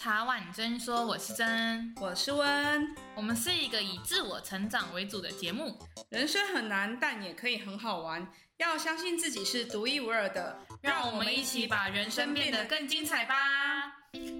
[0.00, 5.76] 茶碗真说，我是真，我是温，我们是一个以自我成长为主的节目。
[6.08, 8.26] 人生很难，但也可以很好玩。
[8.56, 13.34] 要相信自己是独一无二的，让我们一起把人生变得更精彩吧。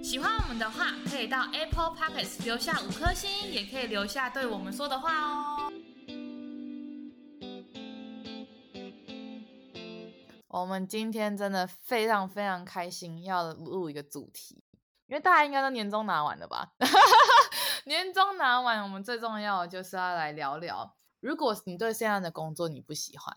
[0.03, 5.71] 喜欢我们的话，可以到 Apple Pockets 留下五颗星，也可以留下对我们说的话哦。
[10.47, 14.63] 我们今天真的非常非常开心，要录一个主题，
[15.11, 16.71] 因为大家应该都年终拿完了吧？
[17.83, 23.35] 年终拿完，我们最重要的就是要来聊聊，如果你对现在的工作你不喜欢，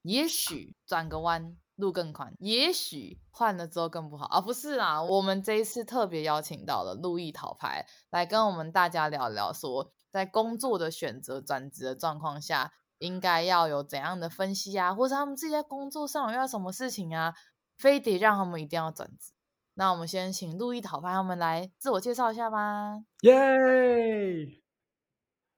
[0.00, 4.40] 也许转个弯路更宽，也许换了之后更不好啊？
[4.40, 12.72] 不是啦，我们这一次特别邀请到了路易讨牌来跟我们大家聊聊，说在工作的选择转职的状况下。
[13.00, 17.32] 应该要有怎样的分析啊，或者他们自己在工作上遇到什么事情啊，
[17.78, 19.32] 非得让他们一定要转职？
[19.80, 22.98] 那我们先请路易讨拍他们来自我介绍一下吧。
[23.22, 23.32] 耶、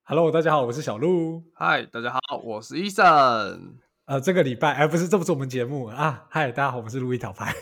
[0.05, 1.43] yeah!！Hello，大家好，我是小鹿。
[1.57, 3.79] 嗨大家好，我是 Eason。
[4.05, 6.29] 呃，这个礼拜，哎、呃，不是，这不是我们节目啊。
[6.31, 7.53] Hi，大家好，我们是路易讨拍。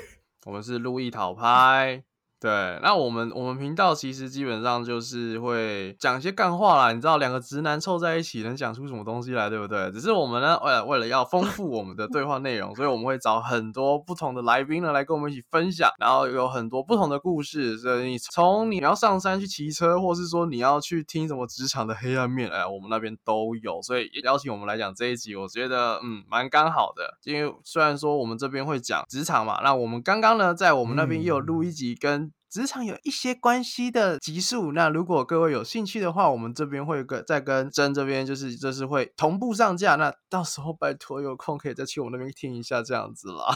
[0.44, 2.05] 我们是路易讨拍。
[2.41, 9.92] 对，那我们我们频道其实基本上就是会讲一些干话啦，你知道，两个直男凑在一起能讲出什么东西来，对不对？
[9.92, 17.77] 只是我们呢，为了为了要丰富我们的对话内容，所以我们会找很多不同的来宾呢来跟我们一起分享，然后有很多不同的故事。
[17.77, 23.82] 所以你从你要上山去骑车，或是说你要去听什么职场的黑暗面，哎，我们那边都有。
[23.82, 32.30] 所以也邀请我们来讲这一集，我觉得嗯蛮刚好的，因为虽然说我们这边会讲职场嘛，那我们刚刚呢在我们那边也有录一集跟。
[32.51, 43.55] 职场有一些关系的集数，那如果各位有兴趣的话，我们这边会跟再跟真这边就是就是会同步上架，那到时候拜托有空可以再去我们那边听一下这样子啦。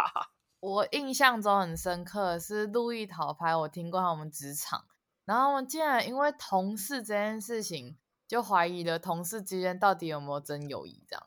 [0.60, 4.84] 我印象中很深刻是路易讨拍，我听过他们职场，
[5.24, 7.96] 然后我竟然因为同事这件事情
[8.28, 11.22] 就怀疑了同事之间到底有没有真友谊，这样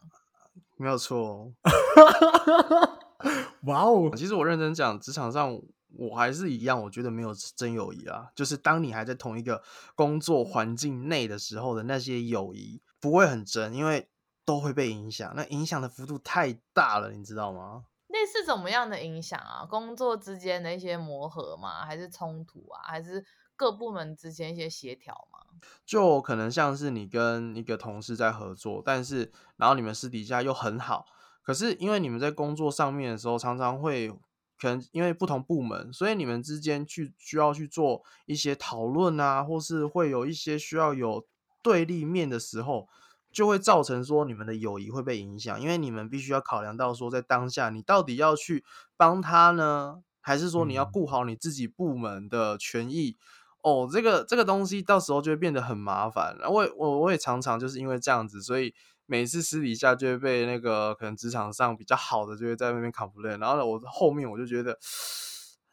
[0.77, 1.51] 没有错。
[3.65, 5.59] 哇哦，其实我认真讲，职场上。
[5.97, 8.29] 我还是一样，我觉得没有真友谊啊。
[8.35, 9.63] 就是当你还在同一个
[9.95, 14.07] 工作环境内的时候的那些友谊，不会很真，因为
[14.45, 15.33] 都会被影响。
[15.35, 17.85] 那影响的幅度太大了，你知道吗？
[18.07, 19.65] 类似怎么样的影响啊？
[19.65, 21.85] 工作之间的一些磨合吗？
[21.85, 22.81] 还是冲突啊？
[22.87, 23.25] 还是
[23.55, 25.39] 各部门之间一些协调吗？
[25.85, 31.05] 就可能像是你跟一个同事在合作，但是然后你们私底下又很好，
[31.41, 34.13] 可是因为你们在工作上面的时候常常会。
[34.59, 41.25] 可能因为不同部门，所以你们之间去需要去做一些讨论啊，或是会有一些需要有
[41.63, 42.87] 对立面的时候，
[43.31, 45.61] 就会造成说你们的友谊会被影响。
[45.61, 48.65] 因为你们必须要考量到说，在当下你到底要去
[48.97, 53.15] 帮他呢，还是说你要顾好你自己部门的权益？
[53.61, 56.37] 哦，这个这个东西到时候就会变得很麻烦。
[56.49, 58.73] 我我我也常常就是因为这样子，所以。
[59.09, 64.73] 每次私底下就会被那个可能职场上比较好的就会在那边 complain，然后呢，我后面我就觉得，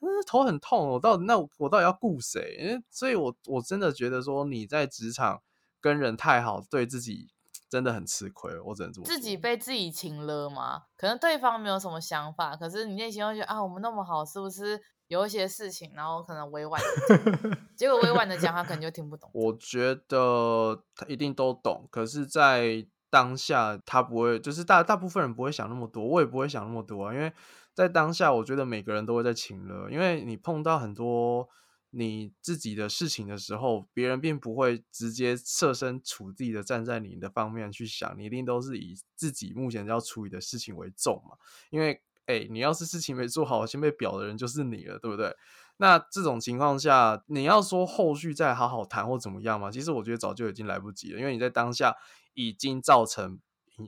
[0.01, 2.81] 嗯，头很痛，我到底那我，我到底要顾谁？
[2.91, 5.43] 所以我我真的觉得说你在职场
[5.83, 7.29] 跟人太好，对自己
[7.69, 8.59] 真的很吃亏。
[8.61, 10.85] 我只能这么，自己被自己情勒吗？
[10.97, 19.31] 可能对方没有什么想法，可是你内心会觉得啊，我们那么好，是不是有一些事情，然后可能委婉的， 结果委婉的讲，他可能就听不懂。
[19.35, 27.15] 我觉得他一定都懂，可是，在当下他不会，就是大大部分人不会想那么多，我也不会想那么多啊。
[27.15, 27.33] 因为
[27.73, 31.49] 在当下，我觉得每个人都会在情勒，因为你碰到很多
[31.93, 41.39] 你自己的事情的时候，别人并不会直接设身处地的站在你的方面去想，你一定都是以自己目前要处理的事情为重嘛。
[41.71, 45.35] 因为，哎，你要是事情没做好，先被表的人就是你了，对不对？
[45.79, 49.71] 那这种情况下，你要说后续再好好谈或怎么样嘛？
[49.71, 51.97] 其实我觉得早就已经来不及了，因为你在当下。
[52.37, 53.41] 已经造成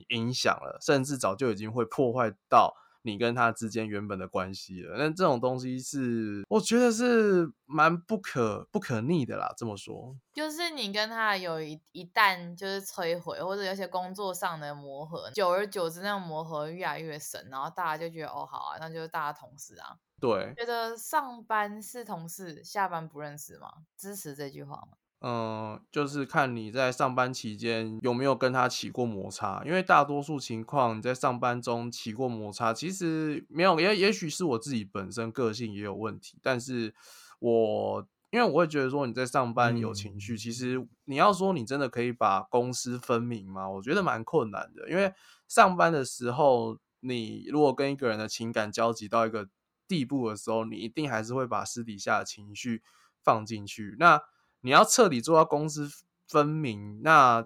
[0.09, 4.97] 影响了，甚至早就已经会破坏到你跟他之间原本的关系了。
[4.97, 9.53] 那这种东西是，我觉得是蛮不可不可逆的啦。
[9.57, 19.95] 这么说，就是你跟他有一一旦就是摧毁，或者有些工作上的磨合，久而久之，那种磨合越来越深，然后大家就觉得哦，好啊，那就是大家同事啊。
[20.19, 23.69] 对，觉得上班是同事，下班不认识吗？
[23.95, 24.97] 支持这句话吗？
[25.21, 36.93] 嗯，就是看你在上班期间有没有跟他起过摩擦，因为大多数情况你在上班中起过摩擦，其实没有，也也许是我自己本身个性也有问题，但是
[37.39, 43.69] 我因为我会觉得说你在上班有情绪，嗯，其实你要说你真的可以把公私分明吗？
[43.69, 45.13] 我觉得蛮困难的，因为
[45.47, 49.49] 上班的时候，你如果跟一个人的情感交集到一个
[49.85, 52.81] 地步的时候，你一定还是会把私底下的情绪。
[53.21, 53.97] 放进去。
[53.99, 54.19] 那
[54.61, 55.89] 你要彻底做到公私
[56.27, 57.45] 分明，那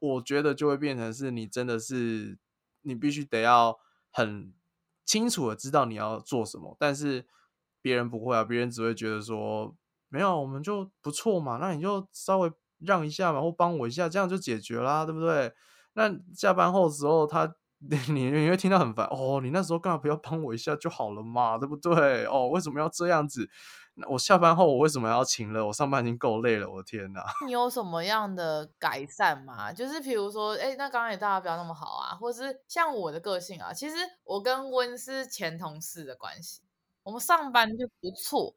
[0.00, 2.38] 我觉得就会变成是你真的是
[2.82, 3.78] 你必须得要
[4.10, 4.52] 很
[5.04, 7.26] 清楚的知道你要做什么，但是
[7.80, 9.74] 别人不会啊，别人只会觉得说
[10.08, 15.52] 没有，我们就不错嘛，那你就稍微让一下嘛，或帮我一下，这样就解决啦，对不对？
[15.94, 17.54] 那下班后的时候他。
[18.14, 22.24] 你你会听到很烦哦，你那时候干嘛不要帮我一下就好了嘛，对不对？
[22.26, 23.50] 哦，为什么要这样子？
[23.94, 25.66] 那我下班后我为什么要请了？
[25.66, 27.24] 我上班已经够累了，我的天哪！
[27.46, 29.72] 你有什么样的改善吗？
[29.72, 36.62] 就是比如说，哎，那刚刚也大家不要那么好啊，或是像我的个性啊，其实我跟温是前同事的关系，
[37.02, 38.54] 我们上班就不错，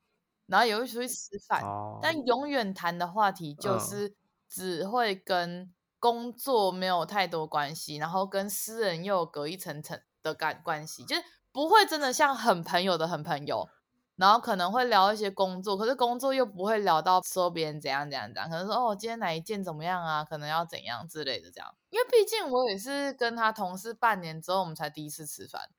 [0.47, 4.15] 然后也会出去吃饭，哦、但永远谈的话题就是
[4.49, 5.71] 只会跟。
[5.97, 13.67] 工作没有太多关系，然后跟私人又有隔一层层的感关系，就是不会真的像很朋友的很朋友，
[14.15, 25.69] 然后可能会聊一些工作，可是工作又不会聊到说别人怎样怎样怎样，可能说哦今天哪一件怎么样啊，可能要怎样之类的这样，因为毕竟我也是跟他同事半年之后我们才第一次吃饭。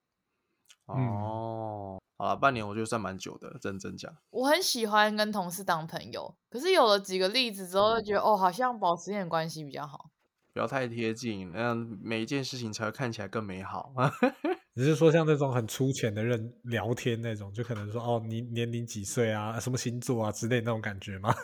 [0.86, 1.98] 哦。
[2.18, 4.10] 好了，半年我觉得算蛮久的，认真讲。
[4.30, 10.08] 我很喜欢跟同事当朋友，可是有了几个例子之后，就觉得、嗯、哦，好像保持一点关系比较好，
[10.54, 13.92] 不要太贴近，那样每一件事情才会看起来更美好。
[14.76, 21.34] 只是说像那种很粗浅的人聊天那种，就可能说哦，你年龄几岁啊，什么星座啊之类的那种感觉吗？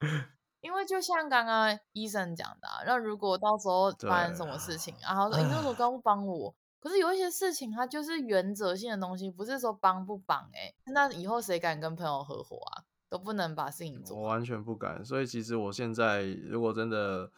[0.62, 6.54] 因为就像刚刚医生讲的、啊，那如果到时候发生什么事情，然后说你为什么刚不帮我？
[6.80, 10.72] 可是有一些事情，它就是原则性的东西，不是说帮不帮哎。
[10.92, 12.84] 那以后谁敢跟朋友合伙啊？
[13.10, 14.18] 都不能把事情做。
[14.18, 15.04] 我完全不敢。
[15.04, 17.30] 所以其实我现在如果真的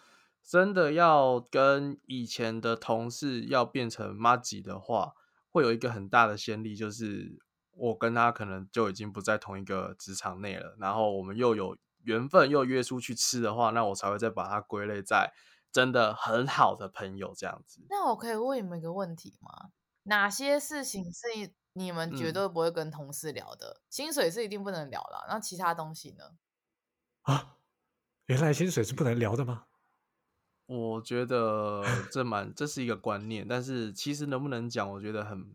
[0.43, 5.15] 真的要跟以前的同事要变成妈吉的话，
[5.51, 7.39] 会有一个很大的先例，就是
[7.73, 10.77] 我跟他可能就已经不在同一个职场内了。
[10.79, 15.33] 然后我们又有缘分，又约出去吃的话，那我才会再把它归类在。
[15.73, 19.71] 真的很好的朋友这样子，那我可以问你们一个问题吗？
[20.03, 23.81] 哪些事情是你们绝对不会跟同事聊的？
[23.81, 26.25] 嗯、薪水是一定不能聊了，那其他东西呢？
[27.23, 27.59] 啊，
[28.27, 29.67] 原来薪水是不能聊的吗？
[30.79, 31.83] 我觉得
[32.13, 35.55] 这蛮这是一个观念，但是其实能不能讲，我觉得很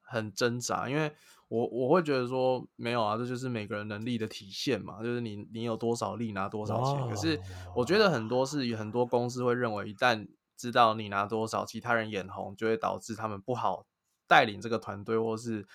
[0.00, 1.14] 很挣扎，因为。
[1.50, 7.08] 我我会觉得说没有啊，这就是每个人能力的体现嘛，就是你你有多少力拿多少钱。
[7.08, 7.40] 可是
[7.74, 13.84] 我觉得很多是很多公司会认为，一旦知道你拿多少，其他人眼红，就会导致他们不好
[14.28, 15.66] 带领这个团队，或是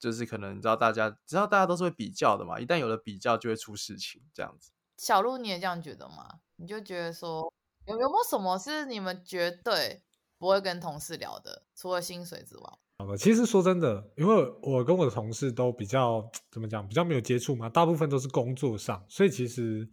[0.00, 4.72] 就是可能你知道大家知道大家都是会比较的嘛，一旦有了比较，就会出事情这样子。
[4.96, 6.40] 小鹿，你也这样觉得吗？
[6.56, 7.54] 你就觉得说
[7.86, 10.02] 有有没有什么是你们绝对
[10.38, 13.16] 不会跟同事聊的，除了薪水之外？
[13.16, 19.88] 其实说真的，因为我跟我的同事都比较怎么讲，比较没有接触嘛，大部分都是工作上，所以其实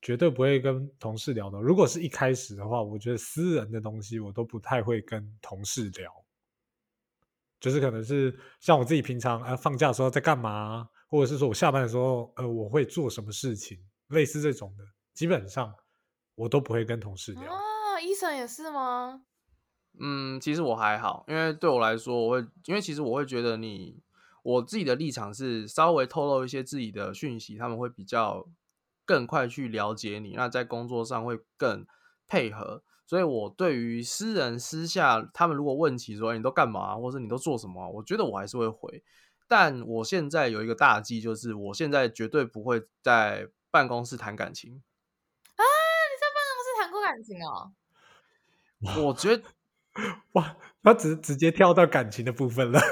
[0.00, 1.60] 绝对不会跟同事聊的。
[1.60, 6.08] 如果是一开始的话，我觉得私人的东西我都不太会跟同事聊，
[7.58, 13.76] 就是可能是像我自己平常呃放假的时候在干嘛，或者是说我下班的时候呃我会做什么事情，
[14.10, 14.84] 类似这种的，
[15.14, 15.74] 基本上
[16.36, 17.52] 我都不会跟同事聊。
[17.52, 19.22] 啊，医生也是吗？
[19.98, 24.02] 嗯，其实我还好，因为对我来说，我会，因为其实我会觉得你，
[24.42, 28.46] 我自己的立场是稍微透露一些自己的讯息，他们会比较
[29.06, 31.86] 更快去了解你，那在工作上会更
[32.26, 32.82] 配合。
[33.06, 39.02] 所以我对于私人私下，他们如果问起说你都干嘛，或者你都做什么，我觉得我还是会回。
[39.48, 44.82] 但我现在有一个大忌，就是我现在绝对不会在办公室谈感情。
[47.06, 47.72] 感情哦？
[49.02, 49.42] 我觉得。
[50.32, 52.78] 哇，他直直接跳到感情的部分了。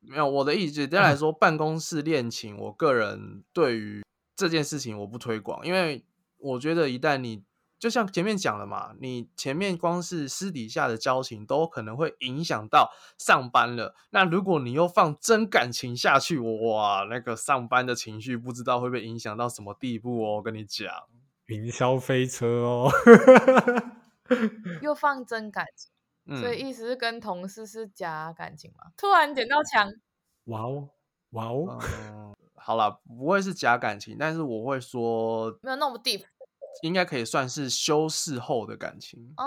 [0.00, 4.04] 没有，我的意思，简单来说，办公室恋情，我个人对于
[4.34, 6.04] 这件事情我不推广，因为
[6.38, 7.44] 我觉得一旦你
[7.78, 13.94] 就像前面讲了嘛，你前面光是私底下的交情都可能会影响到上班了。
[14.10, 20.38] 那如果你又放真感情下去，哇，那个上班的情绪不知道会被影响到什么地步哦。
[20.38, 20.92] 我跟你讲，
[21.50, 22.90] 云霄飞车哦。
[24.80, 25.90] 又放真感情，
[26.26, 28.92] 嗯、所以意思是跟同事是假感情吗？
[28.96, 29.92] 突然捡到枪，
[30.44, 30.88] 哇哦，
[31.30, 36.22] 哇哦，嗯、好了，不会是假感情，但是我会说没有那么 deep，
[36.82, 39.34] 应该可以算是修饰后的感情。
[39.36, 39.44] 哦，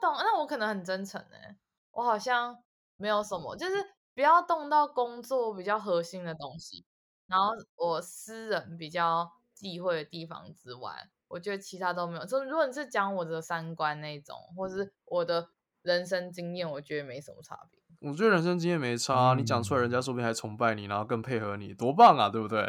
[0.00, 1.56] 懂，那我可能很真诚哎，
[1.90, 2.56] 我好像
[2.96, 3.74] 没有什么，就是
[4.14, 6.84] 不要动到工作比较核心的东西，
[7.26, 11.08] 然后我私人比较忌讳的地方之外。
[11.26, 12.24] 我觉得其他都没有。
[12.24, 15.50] 就如果你是讲我的三观那种，或是我的
[15.82, 17.78] 人生经验，我觉得没什么差别。
[18.08, 22.64] 我觉得人生经验没差，啊，嗯、你讲出来，人家说不定还崇拜你，然后更配合你，多棒啊，对不对？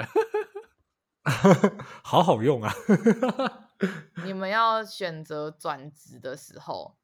[2.04, 2.74] 好好用啊！
[4.26, 6.98] 你们要选择转职的时候，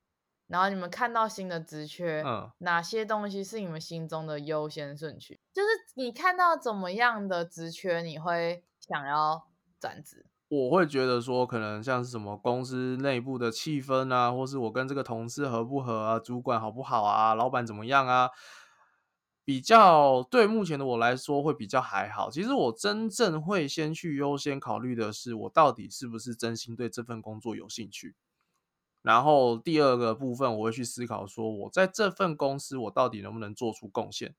[0.47, 5.39] 然后你们看到新的职缺，嗯，哪些东西是你们心中的优先顺序？
[5.53, 9.47] 就是你看到怎么样的职缺，你会想要
[9.85, 10.25] 转职？
[10.47, 18.29] 我会觉得说，可能像是什么公司内部的气氛啊，或是我跟这个同事合不合啊，主管好不好啊，老板怎么样啊，
[19.43, 22.31] 比较对目前的我来说会比较还好。
[22.31, 28.15] 其实我真正会先去优先考虑的是，我到底是不是真心对这份工作有兴趣。
[29.01, 34.35] 然后第二个部分，我会去思考说，我在这份公司，我到底能不能做出贡献。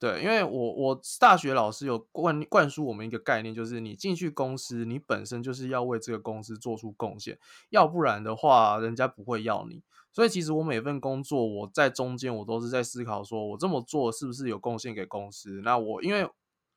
[0.00, 7.36] 对，因为我我大学老师有灌灌输我们一个概念，就是你进去公司，你本身就是要为这个公司做出贡献，
[7.70, 9.82] 要不然的话，人家不会要你。
[10.12, 15.60] 所以其实我每份工作，我在中间我都是在思考，说我这么做是不是有贡献给公司？
[15.64, 16.28] 那我因为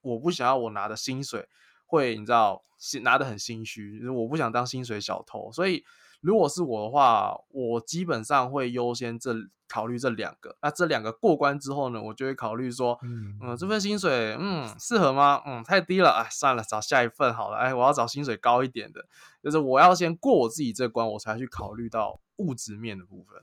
[0.02, 1.48] 我不想要我拿的薪水
[1.86, 2.64] 会，你知道，
[3.04, 5.84] 拿得很心虚，就是我不想当薪水小偷，所以。
[6.22, 9.34] 如果是我的话，我基本上会优先这
[9.68, 10.56] 考虑这两个。
[10.62, 15.42] 那这两个过关之后呢，我就会考虑说，嗯，嗯，这份薪水，嗯，适合吗？
[15.46, 17.58] 嗯，太低了，哎，算了，找下一份好了。
[17.58, 19.06] 哎，我要找薪水高一点的，
[19.42, 23.42] 就是我要先过我自己这关，我才去考虑到物质面的部分。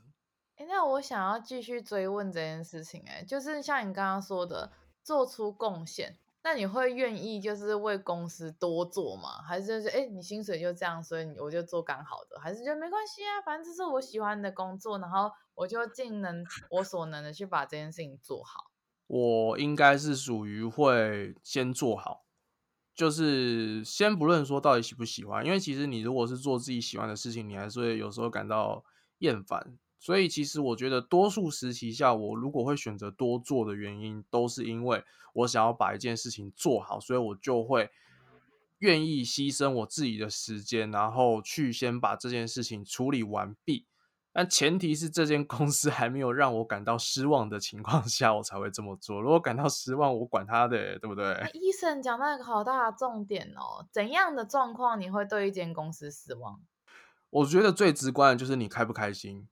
[0.57, 4.71] 哎，那我想要继续追问这件事情，哎，就是像你刚刚说的，
[5.03, 6.17] 做出贡献。
[6.41, 9.41] 那你会愿意就是为公司多做吗？
[9.41, 12.39] 还是就是哎，你薪水就这样，所以我就做刚好的？
[12.39, 18.71] 还是觉得没关系啊，反正这是我喜欢的工作，然后我就尽能我所能的去把这件事情做好。
[19.07, 22.25] 我应该是属于会先做好，
[22.95, 28.85] 就是先不论说到底喜不喜欢，因为其实你如果是做自己喜欢的事情，你还是会有时候感到
[29.17, 29.77] 厌烦。
[29.99, 35.03] 所以其实我觉得，多数时期下，我如果会选择多做的原因，都是因为
[35.33, 37.89] 我想要把一件事情做好，所以我就会
[38.77, 43.85] 愿意牺牲我自己的时间，然后去先把这件事情处理完毕。
[44.31, 49.19] 但前提是这间公司还没有让我感到失望的情况下，我才会这么做。
[49.19, 51.49] 如果感到失望，我管他的，对不对？
[51.53, 56.61] 医生讲到一个好大的重点哦，怎样的状况你会对一间公司失望？
[57.31, 59.47] 我觉得最直观的就是你开不开心。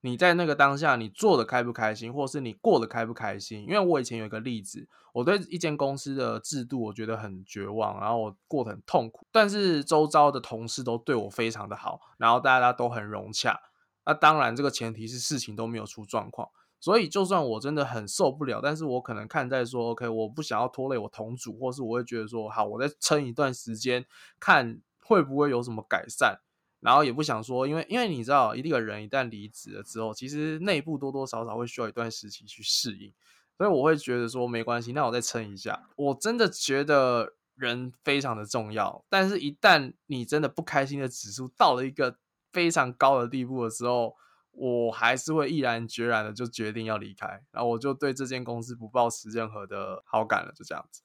[0.00, 3.62] 你在那个当下，你做的开不开心，或是你过得开不开心？
[3.62, 9.26] 因为我以前有一个例子，我对一间公司的制度我觉得很绝望，然后我过得很痛苦。
[9.32, 13.60] 但是周遭的同事都对我非常的好，然后大家都很融洽。
[14.04, 16.48] 那当然，这个前提是事情都没有出状况。
[16.80, 24.06] 所以，就算我真的很受不了，但是我可能看在说，OK，我不想要拖累我同组，或是我会觉得说，好，我再撑一段时间，
[24.38, 26.38] 看会不会有什么改善。
[26.80, 33.12] 然后也不想说，因为因为你知道，一个人一旦离职了之后，其实内部多多少少会需要一段时期去适应，
[33.56, 35.88] 所以我会觉得说没关系，那我再撑一下。
[35.96, 42.16] 我真的觉得人非常的重要，但是一旦你真的不开心的指数到了一个
[42.52, 44.14] 非常高的地步的时候，
[44.52, 51.02] 我还是会毅然决然的就决定要离开，然后我就对这间公司不抱持任何的好感了，就这样子。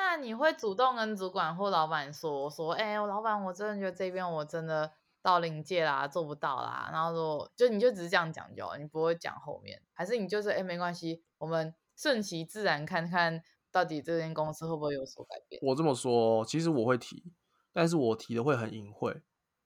[0.00, 6.88] 那你会主动跟主管或老板说说，哎、我老板，我真的觉得这边我真的到临界啦，做不到啦。
[6.92, 15.60] 然后说，就你就只是这样讲就好，你不会讲后面，还是你就是哎、没关系，我们顺其自然，看看到底这间公司会不会有所改变。
[15.64, 17.32] 我这么说，其实我会提，
[17.72, 19.20] 但是我提的会很隐晦，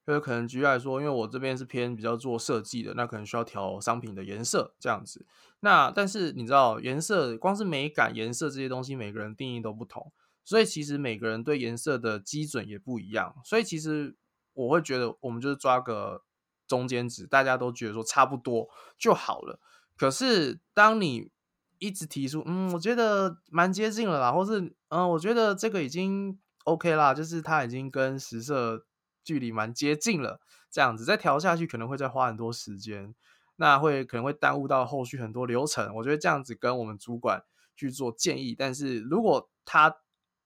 [0.05, 5.27] 就是可能举例来说，因为我这边是偏比较做设计的，那可能需要调商品的颜色这样子。
[5.59, 10.11] 那但是你知道，颜色光是美感、颜色这些东西，每个人定义都不同。
[10.45, 14.15] 所以其实每个人对颜色的基准也不一样，所以其实
[14.53, 16.23] 我会觉得我们就是抓个
[16.67, 19.59] 中间值，大家都觉得说差不多就好了。
[19.95, 21.31] 可是当你
[21.79, 28.85] 一直提出，嗯，我觉得蛮接近了啦，或是嗯，我觉得这个已经 OK 啦，就是它已经跟实色
[29.23, 30.39] 距离蛮接近了，
[30.71, 33.13] 这样子再调下去可能会再花很多时间，
[33.57, 35.93] 那会可能会耽误到后续很多流程。
[35.95, 37.43] 我觉得这样子跟我们主管
[37.75, 39.97] 去做建议，但是如果他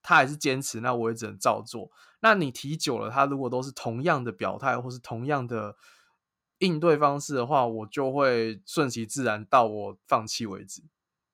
[0.02, 1.90] 他还是坚持，那我也只能照做。
[2.20, 5.76] 那你提久了，他如果都是同样的表态，或是同样的
[6.58, 10.82] 应对方式的话，我就会顺其自然到我放弃为止，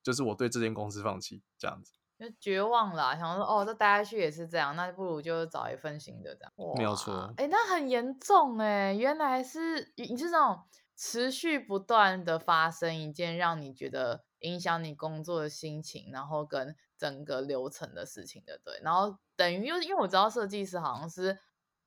[0.03, 6.53] 就是我对这间公司放弃这样子，就绝望了，想说哦，这待下去也是这样，那不如就找一份新的这样。
[6.77, 10.61] 没有错，哎、欸，那很严重哎，原来是你是这种
[10.95, 16.77] 持续不断的发生一件让你觉得影响你工作的心情，然后跟。
[17.05, 21.39] 整个流程的事情的，对，然后等于又因为我知道设计师好像是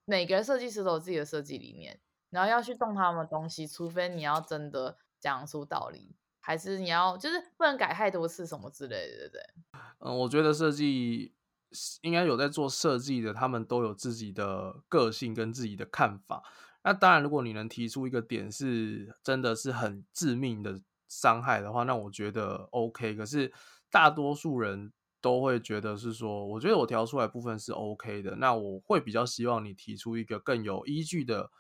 [0.06, 9.42] 每个设计师都有自己的设计理念，然后要去动他们的东西，除非你要真的讲出道理，还是你要就是不能改太多次什么之类的，对不对？
[10.02, 11.34] 嗯，我觉得设计
[12.02, 16.44] 应该有在做设计的，他们都有自己的个性跟自己的看法。
[16.84, 23.16] 那当然，如果你能提出一个点是真的是很致命的伤害的话，那我觉得 OK。
[23.16, 23.52] 可是
[23.90, 28.36] 大多数人都会觉得是说，我觉得我调出来部分是 OK 的。
[28.36, 31.52] 那我会比较希望你提出一个更有依据的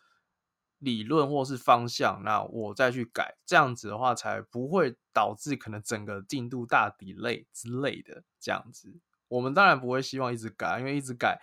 [0.79, 8.23] 理论或是方向，那我再去改，这样子的话才不会导致可能整个进度大 delay 之类的。
[8.39, 11.41] 这样子，我们当然不会希望一直改，因为一直改。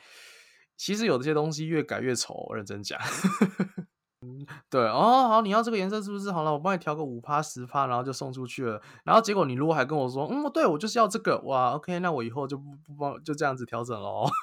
[0.76, 3.00] 其实有这些东西越改越丑，认真讲。
[4.70, 6.32] 对哦，好，你要这个颜色是不是？
[6.32, 8.80] 好了，我帮你调个五趴十趴，然后就送出去了。
[9.04, 14.26] 然后结果你如果还跟我说，嗯，对，我就是要这个，哇，OK，那我以后就不不帮，就这样子调整喽。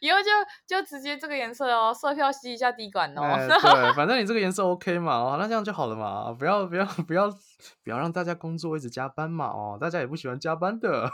[0.00, 0.28] 以后就
[0.66, 3.22] 就直接这个颜色哦，色票吸一下滴管哦。
[3.22, 7.28] 欸、对，反正你这个颜色 OK 嘛，哦，那这样就好了嘛，不要不要不要
[7.82, 11.10] 不要让大家工作一直加班嘛，哦，大家也不喜欢加班的。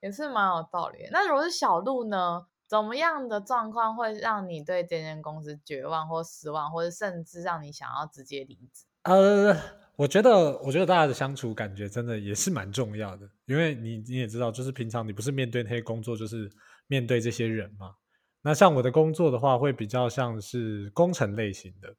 [0.00, 1.08] 也是蛮有道理。
[1.10, 2.46] 那如果是小鹿呢？
[2.68, 8.84] 怎么样的状况会让你对这间公司绝望或失望，或者甚至让你想要直接离职？
[9.04, 9.56] 呃，
[9.96, 16.50] 我觉得，我觉得大家的相处感觉真的也是蛮重要的，因为你你也知道，就是平常你不是面对那些工作，就是
[16.86, 17.94] 面对这些人嘛。
[18.42, 21.96] 那像我的工作的话，会比较像是工程类型的。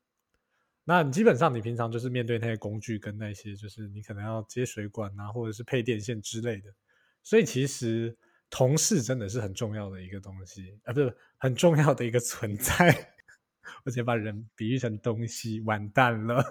[0.84, 6.70] 那你基本上你平常就是面对那些工具跟那些，就是你可能要接水管啊，或者是配电线之类的。
[7.24, 8.16] 所以其实
[8.50, 13.10] 同事真的是很重要的一个东西啊，不是很重要的一个存在。
[13.86, 16.44] 我直接把人比喻成东西，完蛋了。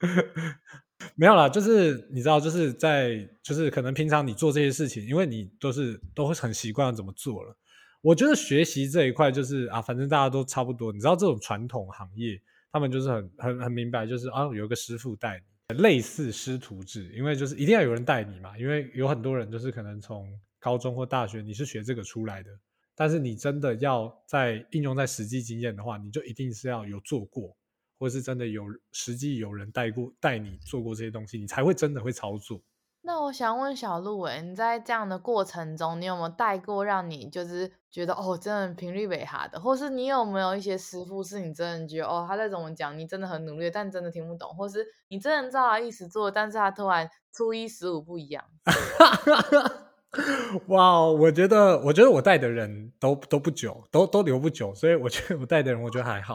[1.16, 7.56] 没有啦，就是你知道，就是在就是可能平常你做这些事情，因为你都是都会很习惯怎么做了。
[8.00, 10.92] 我觉得学习这一块就是啊，反正大家都差不多。
[10.92, 15.76] 你知道这种传统行业，他们就是很很很明白，就是啊，有一个师傅带你。
[15.78, 20.28] 类似师徒制，因为就是一定要有人带你嘛，因为有很多人就是可能从
[20.62, 22.50] 高中或大学你是学这个出来的，
[22.94, 27.56] 但是你真的要在应用在实际经验的话，你就一定是要有做过，
[27.98, 32.60] 或是真的有实际有人带过带你做过这些东西，你才会真的会操作。
[33.04, 48.44] 那我想问小鹿，哎，你在这样的过程中，你有没有带过让你就是觉得哦，真的频率违哈的，或是你有没有一些师傅是你真的觉得哦，他在怎么讲，你真的很努力，但真的听不懂，或是你真的照他意思做，但是他突然初一十五不一样。
[50.68, 56.34] 哇，我觉得，我觉得我带的人都都不久，都都留不久，所以我觉得我带的人，我觉得还好，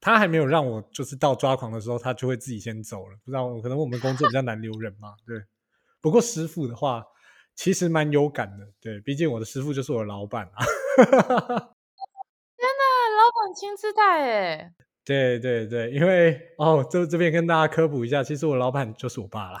[0.00, 3.16] 他还没有让我就是到抓狂的时候，他就会自己先走了。
[3.24, 5.42] 不知道，可能我们工作比较难留人嘛，对。
[6.00, 7.04] 不过师傅的话，
[7.56, 10.64] 其实蛮有感的，对，毕竟我的师傅就是我的老板啊。
[10.96, 11.06] 天
[12.68, 12.82] 哪，
[13.16, 14.72] 老板亲自带 诶。
[15.04, 19.58] 对对对，因为哦，这这边跟大家科普一下，其实我老板就是我爸啦。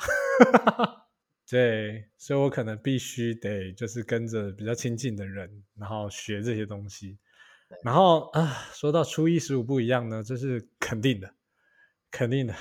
[1.48, 7.18] 对，所以我可能必须得就是跟着比较亲近的人，然后学这些东西。
[7.82, 11.34] 然后啊，说到初一十五不一样呢，这是肯定的，
[12.10, 12.54] 肯定的。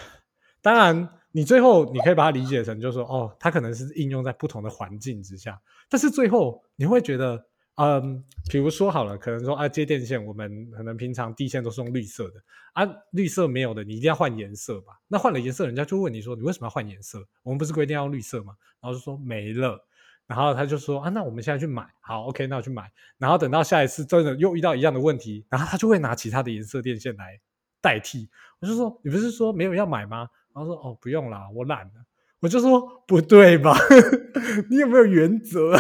[0.62, 1.10] 当然。
[1.36, 7.46] 你最后你可以把它理解成，就是说，哦，它可能是应用在不同的环境之下，但是最后你会觉得，
[7.76, 12.42] 嗯，比如说好了，可能说啊，接电线，我们可能平常地线都是用绿色的，
[12.74, 14.94] 啊，绿色没有的，你一定要换颜色吧？
[15.08, 17.26] 那换了颜色，人家就问你说，你为什么要换颜色？
[17.44, 18.54] 我们不是规定要用绿色吗？
[18.82, 19.78] 然后就说没了，
[20.26, 27.40] 然后他就说啊，那我们现在去买，好，OK，那我去买，然后等到下一次真的又遇到一样的问题，然后他就会拿其他的颜色电线来
[27.82, 28.30] 代替。
[28.60, 30.30] 我就说，你不是说没有要买吗？
[30.54, 32.06] 然后说哦，不用啦，我懒了。
[32.40, 33.76] 我就说不对吧？
[34.72, 35.76] 你有没有原则？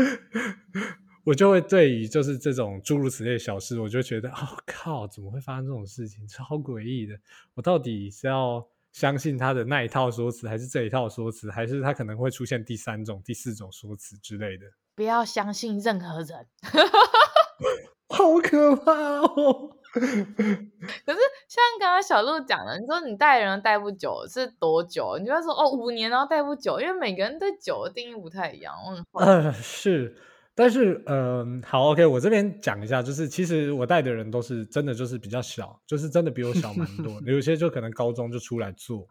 [1.24, 4.36] 我就会对于就是这种诸如此类的小事，我就觉得哦
[4.66, 6.26] 靠，怎么会发生这种事情？
[6.26, 7.14] 超诡异的。
[7.54, 14.66] 我到底是要相信他的那一套说辞，还是这一套说辞，还是他可能会出现第三种、第四种说辞之类的？
[14.96, 16.46] 不要相信任何人，
[18.08, 19.76] 好可怕哦！
[19.94, 25.16] 可是像刚刚小鹿讲的，你说你带人带不久是多久？
[25.18, 28.74] 你就会说哦五年，然后带不久，因为每个人对久的定义不太一样。
[28.88, 30.16] 嗯，呃 是，
[30.54, 37.20] 但是嗯、呃、好，OK，我这边讲一下，就是其实我带的人都是真的就是比较小，就是真的比我小蛮多。
[37.26, 39.06] 有些就可能高中就出来做，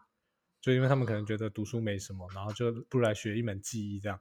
[0.62, 4.18] 就因为他们可能觉得读书没什么，然后就不来学一门技艺这样。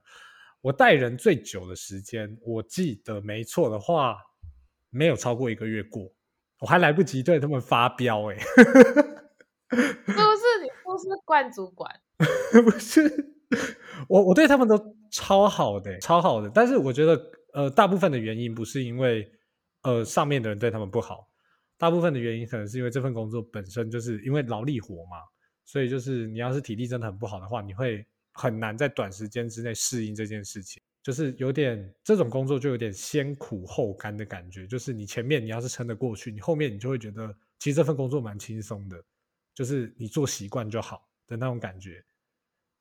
[0.62, 4.18] 我带人最久的时间，我记得没错的话，
[4.90, 6.12] 没有超过一个月过。
[6.60, 11.90] 我还来不及对他们发飙哎、欸，是不是你不是惯主管？
[12.64, 13.34] 不是，
[14.08, 14.78] 我我对他们都
[15.12, 16.50] 超好的、欸，超好的。
[16.54, 19.32] 但是我觉得，呃，大部分的原因不是因为
[19.84, 21.30] 呃上面的人对他们不好，
[21.78, 25.18] 大部分的原因可能是因为这份工作本身就是因为劳力活嘛，
[25.64, 30.82] 所以就是你要是体力真的很不好的话，你会很难在短时间之内适应这件事情。
[31.02, 39.02] 就是有点这种工作就有点先苦后甘的感觉，就是你前面你要是撑得过去，你后面你就会觉得其实这份工作蛮轻松的，
[39.54, 42.04] 就是你做习惯就好的那种感觉。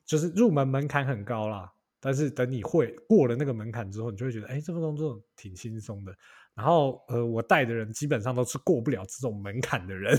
[0.05, 6.11] 就是入门门槛很高啦，但是等你会过了那个门槛之后，你就会觉得哎，这份工作挺轻松的。
[6.55, 10.17] 然后呃，我带的人基本上都是过不了这种门槛的人，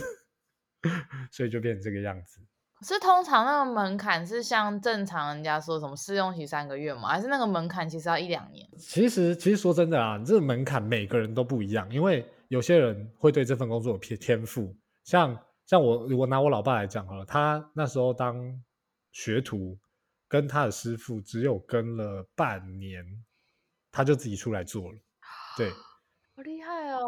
[1.32, 2.40] 所以就变成这个样子。
[2.82, 7.08] 是通常那个门槛是像正常人家说什么试用期三个月吗？
[7.08, 8.66] 还是那个门槛其实要一两年？
[8.78, 18.36] 其实其实说真的啊，这个门槛每个人都不一样，因为有些人会对这份工作有天天赋，像像我我拿我老爸来讲好了，他那时候当
[19.12, 19.78] 学徒，
[20.26, 23.04] 跟他的师傅只有跟了半年，
[23.92, 24.98] 他就自己出来做了，
[25.56, 25.70] 对，
[26.34, 27.00] 好厉害哦。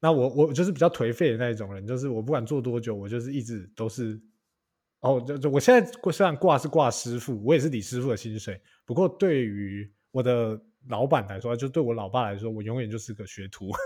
[0.00, 4.20] 那我我就是比较颓废的那一种人，就是我不管做多久，我就是一直都是，
[5.00, 13.70] 哦，就就我现在虽然挂是挂师傅，我也是领师傅的薪水，不过对于我的老板来说，就对我老爸来说，我永远就是个学徒。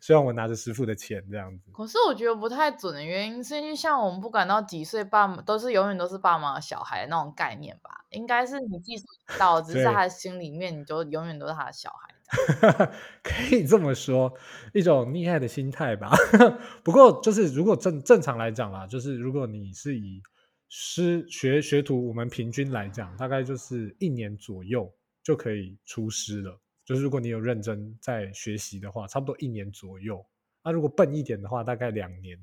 [0.00, 8.06] 虽然我拿着师傅的钱这样子，可是我觉得不太准的原因是因为像我们不管到几岁，爸妈都是永远都是爸妈的小孩的那种概念吧？
[8.10, 9.04] 应该是你技术
[9.38, 12.14] 到，只是他的心里面，你就永远都是他的小孩。
[13.22, 14.32] 可以这么说，
[14.72, 16.10] 一种溺爱的心态吧。
[16.82, 20.22] 不过就是如果正正常来讲啦，就是如果你是以
[20.68, 24.90] 师学学徒，我们平均来讲，大概就是一年左右
[25.22, 26.58] 就可以出师了。
[26.84, 30.24] 就是如果你有认真在学习的话，差不多一年左右。
[30.64, 32.38] 那、如果笨一点的话，大概两年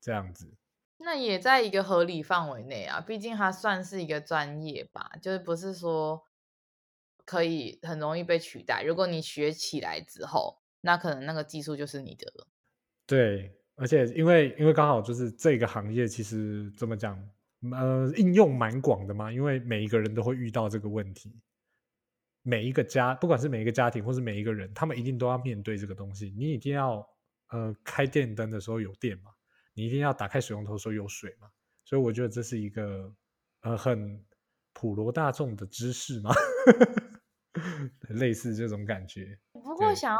[0.00, 0.54] 这样子。
[0.98, 6.22] 那也在一个合理范围内啊，毕竟它算是一个专业吧，就是不是说
[7.28, 8.82] 可以很容易被取代。
[8.82, 12.48] 如果你学起来之后，那可能那个技术就是你的了。
[13.06, 17.22] 对，而且因为因为刚好就是这个行业其实怎么讲，
[17.70, 21.38] 呃，应用蛮广的嘛，因为每一个人都会遇到这个问题。
[22.42, 26.32] 每一个家，不管是每一个家庭，或是每一个人，他们一定都要面对这个东西。
[26.34, 27.06] 你一定要，
[27.50, 29.32] 呃，开电灯的时候有电嘛，
[29.74, 31.50] 你一定要打开水龙头的时候有水嘛。
[31.84, 33.12] 所以我觉得这是一个，
[33.60, 34.24] 呃，很
[34.72, 36.30] 普罗大众的知识嘛，
[38.08, 39.38] 类似这种感觉。
[39.52, 40.18] 不过想要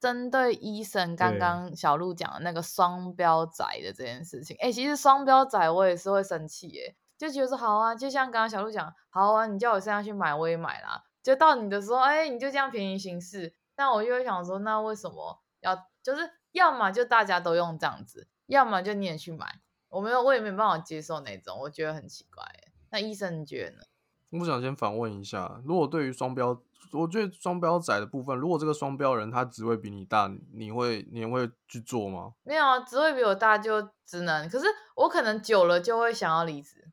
[0.00, 11.04] 针对医生刚刚小鹿讲的那个双标仔的这件事情，哎，其实双标仔我也是会生气，哎，就觉得说好啊，就像刚刚小鹿讲，好啊，你叫我现在去买，我也买啦。
[11.22, 13.54] 就到你的时候，哎，你就这样便宜行事。
[13.76, 19.60] 那我就会想说，那为什么要就是要么就大家都用这样子，要么就你也去买。
[19.88, 22.44] 我没有，我也没办法接受那种，我觉得很奇怪。
[22.90, 23.82] 那医生你觉得呢？
[24.30, 26.48] 我想先反问一下，如果对于双标，
[26.92, 32.34] 我觉得双标仔的部分，如果这个双标人他职位比你大，你会你会去做吗？
[32.42, 36.84] 没有啊，职位比我大就只能，可是我可能久了就会想要离职。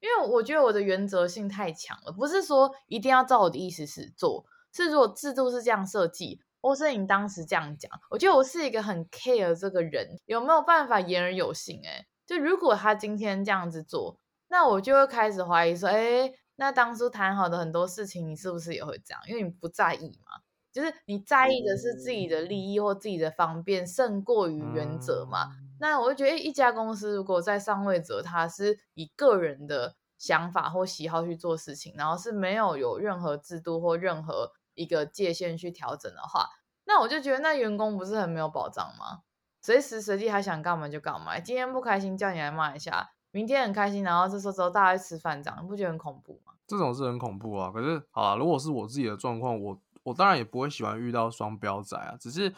[0.00, 11.80] 因为我觉得我的原则性太强了，不是说一定要照我的意思是做，是如果制度是这样设计，或是你当时这样讲，我觉得我是一个很 care 这个人有没有办法言而有信。
[11.84, 19.22] 哎，就如果他今天这样子做，那我就会开始怀疑说，哎，那当初谈好的很多事情，你是不是也会这样？
[19.28, 20.42] 因为你不在意嘛，
[20.72, 25.52] 就是你在意的是自己的利益或自己的方便胜过于原则嘛。
[25.78, 36.48] 那我就觉得，一家公司如果在上位者他是以个人的想法或喜好去做事情，然后是没有有任何制度或任何一个界限去调整的话，
[36.84, 39.20] 那我就觉得那员工不是很没有保障吗？
[39.62, 46.52] 随时随地他想干嘛就干嘛，今天不开心叫你来骂一下，明天很开心，然后这时候之后大家吃饭这样，你不觉得很恐怖吗？
[46.66, 47.70] 这种是很恐怖啊。
[47.72, 52.52] 可是好啊，如果是我自己的状况，我我当然也不会喜欢遇到双标仔啊，只是。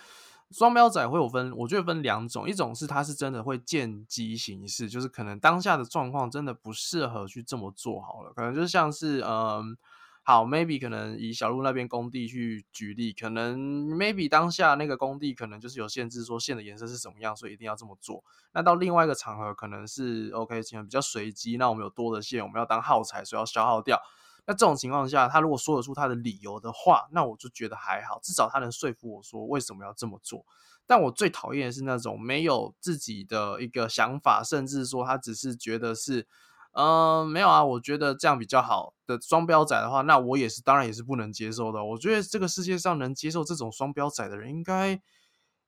[0.52, 9.76] 双标仔会有分，我觉得分两种，一种是他是真的会见机行事，就是可能当下的状况真的不适合去这么做好了，可能就像是嗯，
[10.22, 18.22] 好，maybe 可能以小鹿那边工地去举例，可能 maybe 当下那个工地可能就是有限制，说线的颜色是什么样，所以一定要这么做。
[18.52, 23.98] 那到另外一个场合，可能是 OK，情况比较随机，那我们有多的线，我们要当耗材，所以要消耗掉。
[24.46, 30.44] 那这种情况下，他如果说得出他的理由的话，那我就觉得还好，至少他能说服我说为什么要这么做。
[30.87, 36.26] 但我最讨厌的是那种没有自己的一个想法，甚至说他只是觉得是，
[36.72, 41.85] 嗯、呃，没有啊，我觉得这样比较好的双标仔的话，那我也是当然也是不能接受的。
[41.85, 45.00] 我觉得这个世界上能接受这种双标仔的人，应该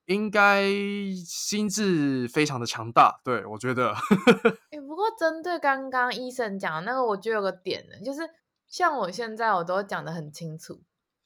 [0.07, 0.65] 应该
[1.27, 3.21] 心智非常的强大。
[3.25, 3.95] 对，我觉得。
[4.73, 8.21] 欸、不过针对刚刚医生讲的那个，我觉得有个点呢，就是。
[8.73, 10.81] 像我现在我都讲的很清楚，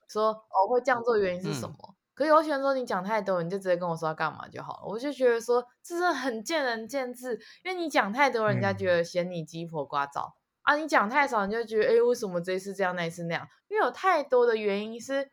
[0.09, 1.77] 说我会这样做原因是什么？
[1.79, 4.87] 嗯、可是有些人说你讲太多，你就直接跟我说要干嘛就好了。
[4.87, 13.47] 我就觉得说这是很见仁见智，因为你讲太多，人家觉得嫌你鸡婆聒噪、嗯、啊；你讲太少，你就觉得哎，为什么这一次这样，那一次那样？
[13.69, 15.31] 因为有太多的原因是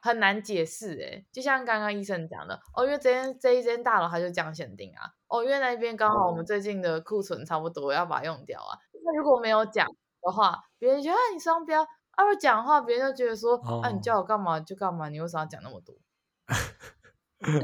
[0.00, 1.00] 很难解释。
[1.00, 5.12] 哎，就像刚刚医生讲的哦，因为这间这一间大楼它就这样限定啊。
[5.28, 8.74] 哦，因为那边刚好我们最近的库存差不多，要把它用掉啊。
[9.04, 11.86] 那如果没有讲的话，别人觉得、啊、你双标。
[12.20, 15.94] 要是讲话，别人就觉得说：“哦、啊，你叫我干嘛就干嘛，你为啥要讲那么多？”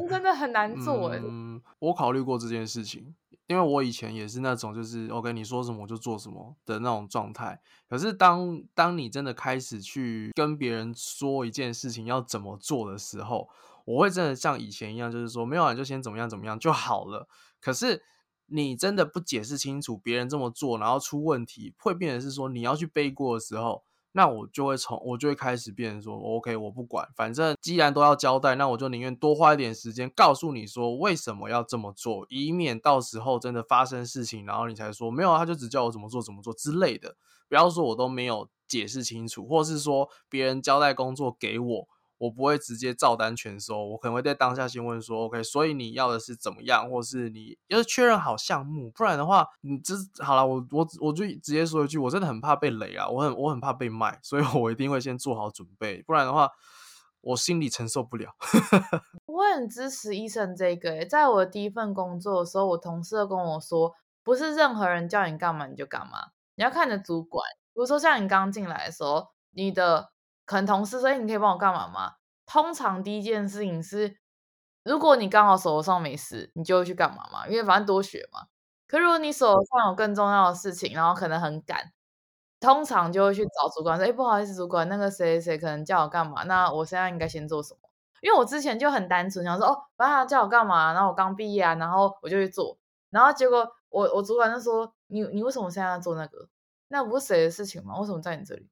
[0.08, 1.20] 真的很难做哎。
[1.22, 3.14] 嗯，我考虑过这件事情，
[3.46, 7.60] 因为我以前也是那种就是 “OK”，你说什么我就做什么的那种状态。
[7.86, 13.50] 可是当当你真的开始去跟别人说一件事情要怎么做的时候，
[13.84, 17.28] 我会真的像以前一样，就是说没有啊，就先怎么样怎么样就好了。
[17.60, 18.02] 可是
[18.46, 23.84] 你真的不解释清楚，别人这么做然后出问题，会变成是说你要去背锅的时候。
[24.16, 37.14] 那我就会从我就会开始变成说，OK，我不管，反正既然都要交代，那我就宁愿多花一点时间告诉你说为什么要这么做，以免到时候真的发生事情，然后你才说没有啊，他就只叫我怎么做怎么做之类的。
[37.46, 41.88] 不要说我都没有解释清楚，或是说别人交代工作给我。
[42.18, 56.50] 我不会直接照单全收，我可能会在当下先问说，OK，所以你要的是怎么样，或是你要是确认好项目，不然的话，你这好了，我我我就直接说一句，我真的很怕被雷啊，我很我很怕被卖，所以我一定会先做好准备，不然的话，
[57.20, 58.34] 我心里承受不了。
[59.26, 63.92] 我很支持医生这个，在我的第一份工作的时候，我同事跟我说，
[64.24, 70.12] 不是任何人叫你干嘛你就干嘛，你要看你的主管，比如说像你刚进来的时候，你的。
[70.46, 72.14] 可能同事说：“哎你可以帮我干嘛吗？”
[72.46, 74.16] 通常第一件事情是，
[74.84, 77.46] 如果你刚好手头上没事，你就会去干嘛嘛？
[77.48, 78.46] 因为反正多学嘛。
[78.86, 81.92] 可如果你手头上有更重要的事情，然后可能很赶，
[82.60, 86.44] 通常就会去找主管说：“哎，不好意思，主管，那个谁谁可能叫我干嘛？
[86.44, 87.80] 那我现在应该先做什么？”
[88.22, 90.92] 因为我之前就很单纯，想说：“哦，反正他叫我干嘛？
[90.92, 92.78] 然后我刚毕业啊，然后我就去做。”
[93.10, 96.48] 然后结果我我主管就说：“你你为什么现在要做那个？
[96.88, 97.98] 那不是谁的事情吗？
[97.98, 98.68] 为什么在你这里？”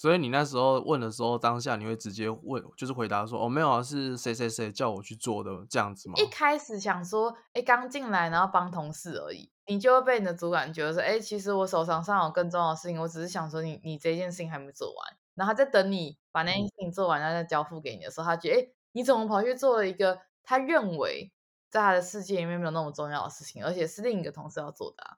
[0.00, 21.32] 所以你那时候问的时候，当下你会直接问，就是回答说：“哦，没有啊，是谁谁谁叫我去做的这样子吗？”一开始想说：“哎，刚进来，然后帮同事而已。”你就会被你的主管觉得说：“哎，其实我手上上有更重要的事情，我只是想说你你这件事情还没做完。”然后他在等你把那件事情做完，然后再交付给你的时候，他觉得：“哎，你怎么跑去做了一个他认为
[21.70, 25.16] 在他的世界里面没有那么重要的事情，而且是另一个同事要做的啊？”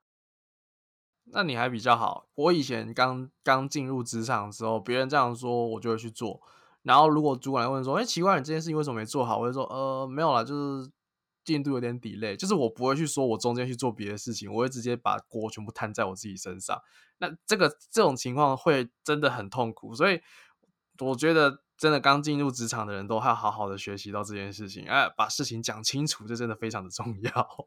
[1.32, 2.26] 那你还比较好。
[2.34, 6.40] 我以前刚刚进入职场的时候，别人这样说，我就会去做。
[6.82, 10.90] 然后如果主管来问说：“哎，奇怪，你这件事情为什么没做好？”我会说：“呃，没有啦，就是
[11.44, 16.80] 进度有点 delay。”就是我不会去说我中间去做别的事情，我会直接把锅全部摊在我自己身上。
[17.18, 19.94] 那这个这种情况会真的很痛苦。
[19.94, 20.20] 所以
[21.00, 27.66] 我觉得，真的刚进入职场的人都要好好的学习到这件事情，哎，把事情讲清楚，这真的非常的重要。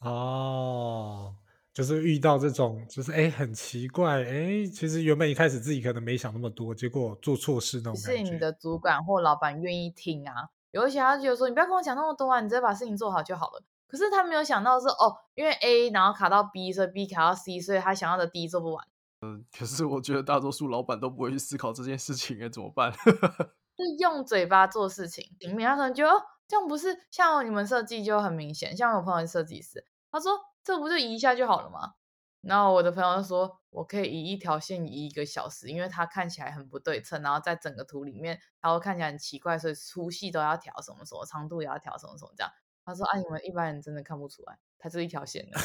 [0.10, 1.36] 哦。
[1.74, 8.16] 就是遇到这种，就是哎，很奇怪，哎，其实原本一开始自己可能没想那么多，结果做错事那种感觉。
[8.16, 10.32] 是你的主管或老板愿意听啊，
[10.70, 13.62] 有一些他就觉得说，你不要跟我讲那么多啊，你直接把事情做好就好了。
[13.88, 18.86] 可是他没有想到是哦，因为 A 然后卡到 B，所以 B 卡到 C，所以他想要的 D 做不完。
[19.22, 22.92] 嗯，可是我觉得大多数老板都不会去思考这件事情，该怎么办？
[23.76, 29.84] 是用嘴巴做事情，里面他可能觉得哦，这样不是像你们设计就很明显，像我朋友是设计师，
[30.14, 30.38] 他说。
[30.66, 31.92] 这不就移一下就好了吗？
[32.40, 42.50] 然后我的朋友就说，我可以移一条线移一个小时，因为它看起来很不对称，然后在整个图里面，它会看起来很奇怪，所以粗细都要调什么什么，长度也要调什么什么这样。
[42.82, 45.60] 他说啊，你们一般人真的看不出来，它是一条线的。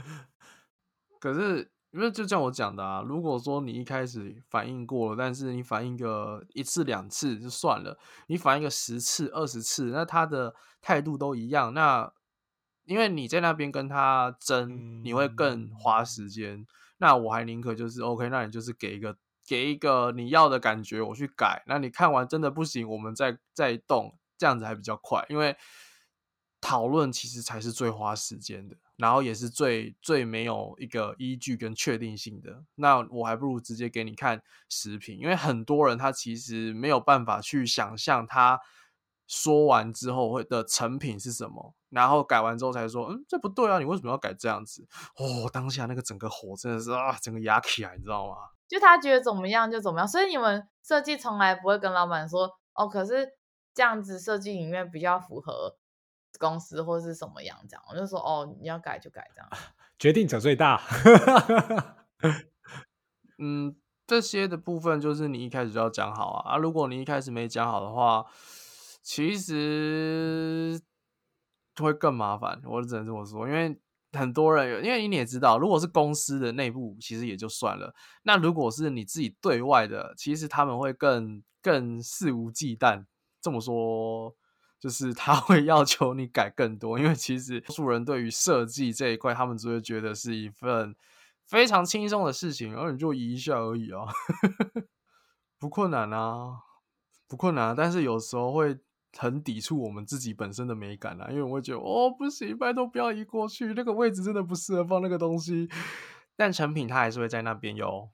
[1.20, 12.14] 可是因为就像我讲的啊，如果说你一开始反应过了，但是你反应个一次两次就算了，你反应个十次二十次，那他的态度都一样，那。
[12.84, 16.58] 因为你在那边跟他争，你会更花时间。
[16.58, 16.66] 嗯、
[16.98, 19.16] 那我还宁可就是 OK，那你就是给一个
[19.46, 21.62] 给一个你要的感觉，我去改。
[21.66, 25.24] 那你看完真的不行，我们再再动，这样子还比较快。
[25.28, 25.56] 因为
[26.60, 32.64] 讨论其实才是最花时间的，然后也是最最没有一个依据跟确定性的。
[32.74, 38.60] 那我还不如直接给你看视频，因为很多人他其实没有办法去想象他。
[39.26, 41.74] 说完之后会的成品是什么？
[41.90, 44.86] 然后改完之后才说，嗯，这不对啊，你为什么要改这样子？
[45.16, 48.34] 哦，当下那个整个火真的是啊，整个压起来，你知道吗？
[48.68, 53.28] 就他觉得怎么样就怎么样，所以你们设计从来不会跟老板说，哦，可是
[53.72, 55.76] 这样子设计里面比较符合
[56.38, 59.50] 公司或是什么样这样，我就说，哦，你要改就改这样，
[59.98, 60.82] 决定者最大。
[63.38, 63.76] 嗯。
[64.06, 66.52] 这些的部分就是你一开始就要讲好啊。
[66.52, 68.22] 啊，如果你一开始没讲好的话，
[69.04, 70.80] 其实
[71.76, 72.60] 会更麻烦。
[72.64, 73.78] 我只能这么说，因为
[74.12, 77.94] 很多人有，因为你也知道，如果是公司的内部，其实也就算了。
[78.24, 83.04] 那如果是你自己对外的，其实他们会更更肆无忌惮。
[83.40, 84.34] 这么说。
[84.80, 90.94] 就是他 会要求你改更多，因为其实多数人对于设计这一块，他们只会觉得是一份
[91.46, 94.04] 非常轻松的事情，而你就移一下而已啊，
[95.58, 96.58] 不困难啊，
[97.26, 97.74] 不困难。
[97.74, 98.78] 但是有时候会
[99.16, 105.68] 很抵触我们自己本身的美感啊，因为我会觉得哦，不行，拜托不要移过去，那个位置真的不适合放那个东西。
[106.36, 108.08] 但成品它还是会在那边哟。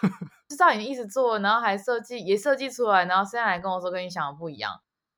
[0.48, 4.72] 知道你一直做，然后还设计也设计出来，然后现在来跟我说跟你想的不一样。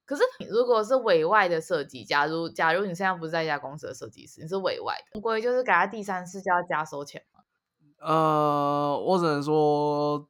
[0.04, 7.40] 可是，如果是委外的设计，假如假如你现在不是在一家公司的设计师，你是委外的，归就是给他第三次就要加收钱吗？
[8.00, 10.26] 呃，我只能说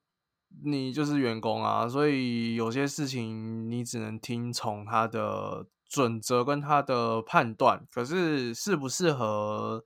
[0.64, 7.86] 你就是员工啊，所以有些事情你只能听从他的准则跟他的判断。
[7.90, 9.84] 可是适不适合，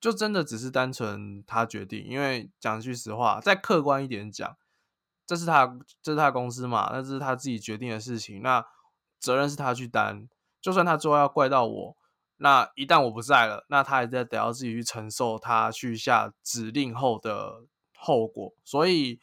[0.00, 2.04] 就真的只是单纯他决定。
[2.04, 4.56] 因为讲句实话，再客观一点讲。
[5.26, 8.66] 这是他，这是他公司嘛，那这是他自己决定的事情，那
[9.20, 10.28] 责任是他去担。
[10.60, 11.96] 就算他最后要怪到我，
[12.38, 17.64] 那一旦我不在了，那他也在得要自己去承受他去下指令后的
[18.00, 18.52] 后果。
[18.64, 19.20] 所以，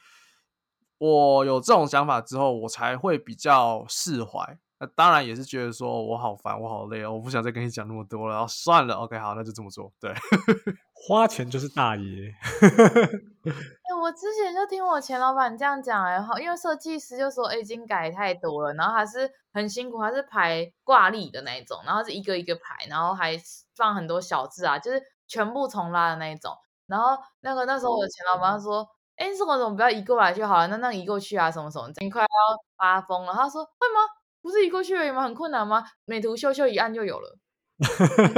[1.00, 4.58] 我有这种想法之后，我才会比较释怀。
[4.80, 9.92] 那当然也是觉得说我好烦，我好累哦，我不想再跟你讲那么多了，然后算了，OK，好，那就这么做。
[10.00, 10.14] 对，
[10.94, 12.32] 花钱就是大爷。
[14.00, 23.36] 我之前就听我前老板这样讲，然后因为设计师就说，哎，已经改太多了，然后还是很辛苦，还是排挂历的那一种，然后是一个一个排，然后还
[23.76, 26.54] 放很多小字啊，就是全部重拉的那一种。
[26.88, 30.68] 然后那个那时候我的前老板说，哎，这种怎么不要移过来就好了？
[30.68, 32.28] 那那移过去啊，什么什么，你快要
[32.78, 33.34] 发疯了。
[33.34, 34.02] 他说，会吗？
[34.42, 35.24] 不是移过去而已吗？
[35.24, 35.84] 很困难吗？
[36.06, 37.38] 美图秀秀一按就有了。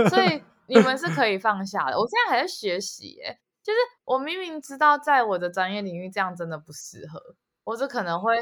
[0.10, 1.98] 所以 你们是可以放下的。
[2.00, 3.40] 我现在还在学习，哎。
[3.62, 7.22] 就是我明明知道，在我的专业领域这样真的不适合，
[7.66, 8.34] 我就可能会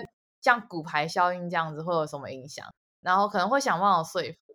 [0.41, 2.65] 像骨牌效应这样子会有什么影响，
[3.02, 4.47] 然后可能会想办法说服。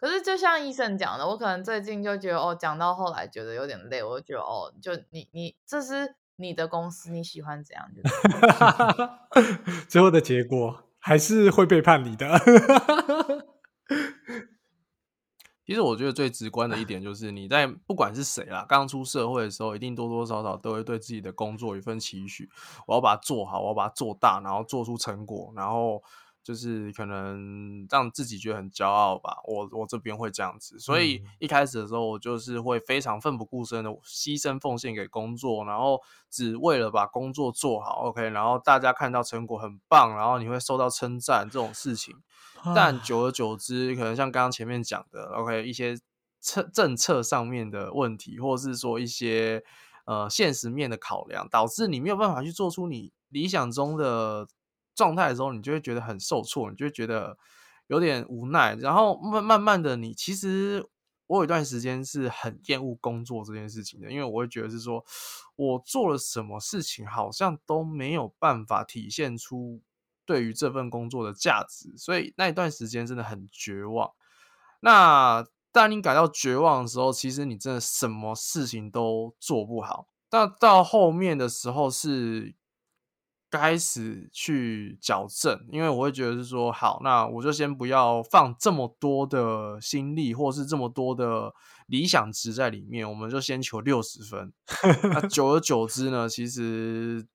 [0.00, 8.00] 可是就像医生讲的，我可能最近就觉得哦，讲到后来觉得有点累，我就觉得哦，就你你这是你的公司，你喜欢怎样就。
[9.90, 12.26] 最后的结果还是会背叛你的。
[15.66, 22.50] 其实我觉得最直观的一点就是，你在不管是谁啦，刚出社会的时候，一定多多少少都会对自己的工作有一份期许。
[22.88, 26.02] 我要把它做好，我要把它做大，然后做出成果，然后
[26.42, 29.38] 就是可能让自己觉得很骄傲吧。
[29.44, 36.00] 我我这边会这样子，所以一开始的时候，我就是会非常奋不顾身的牺牲奉献给工作，然后
[36.30, 38.06] 只为了把工作做好。
[38.08, 42.16] OK，然后大家看到成果很棒，然后你会受到称赞这种事情。
[42.74, 45.98] 但久而久之，可能像刚刚前面讲的，OK，一些
[46.40, 49.64] 策政策上面的问题，或者是说一些
[50.04, 54.46] 呃现实面的考量，导致你没有办法去做出你理想中的
[54.94, 57.36] 状态的时候，你就会觉得很受挫，你就会觉得
[57.86, 58.74] 有点无奈。
[58.76, 60.88] 然后慢慢慢的，你其实
[61.26, 65.04] 我有一段时间是很厌恶工作这件事情的，因为我会觉得是说
[65.56, 69.82] 我做了什么事情，好像都没有办法体现出。
[70.26, 74.12] 对于这份工作的价值，所以那一段时间真的很绝望。
[74.78, 80.06] 那当你感到绝望的时候，其实你真的什么事情都做不好。
[80.30, 82.54] 那到后面的时候是
[83.50, 91.52] 开始去矫正，因为我会觉得是说，好，那我就先不要放这么多的心力，或是这么多的
[91.86, 94.52] 理想值在里面，我们就先求六十分。
[95.12, 97.26] 那 久而久之呢，其实。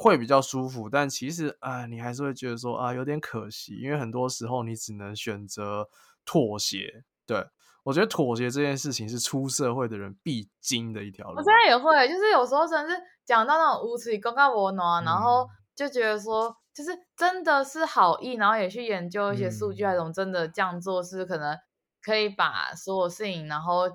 [0.00, 5.88] 会比较舒服，但其实啊，你还是会觉得说啊，有点可惜，因为很多时候你只能选择
[6.24, 7.02] 妥协。
[7.26, 7.44] 对，
[7.82, 11.38] 我觉得妥协这件事情是出社会的人必经的一条路。
[11.38, 12.94] 我现在也会，就是有时候甚至
[13.28, 21.58] 讲到那种无耻、公告我呢，然后就觉得说，就是真的是好意，然后也去研究一些数据，那种真的这样做是可能
[22.00, 23.90] 可以把所有事情，然后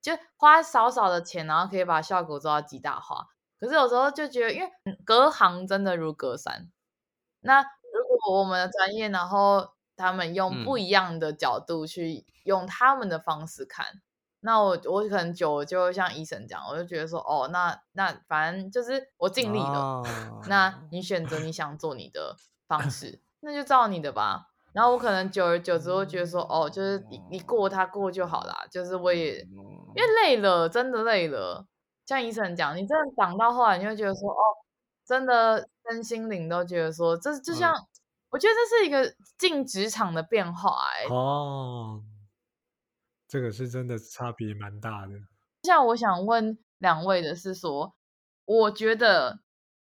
[0.00, 3.26] 就花少少的钱，然后可以把效果做到极大化。
[3.60, 4.70] 可是有时候就觉得，因为
[5.04, 6.70] 隔行真的如隔山。
[7.40, 14.00] 那如果我们的专业，然后他们用不一样的角度去用他们的方式看，嗯、
[14.40, 20.02] 那我我可能久了就会像医生讲，我就觉得说，哦，那那反正就是我尽力了。
[20.02, 20.02] 啊、
[20.48, 22.36] 那你选择你想做你的
[22.66, 24.46] 方式，那就照你的吧。
[24.72, 28.64] 然后我可能久而久之会觉得说，哦，就是你你过他过就好啦。
[28.70, 31.66] 就是我也因为累了，真的累了。
[32.06, 34.42] 像医生讲，你真的长到后来，你会觉得说，哦，
[35.04, 37.86] 真的身心灵都觉得说，这就像、嗯、
[38.30, 41.08] 我觉得这是一个进职场的变化哎、欸。
[41.12, 42.00] 哦，
[43.28, 45.12] 这个是真的差别蛮大的。
[45.62, 47.94] 像我想问两位的是说，
[48.46, 49.40] 我觉得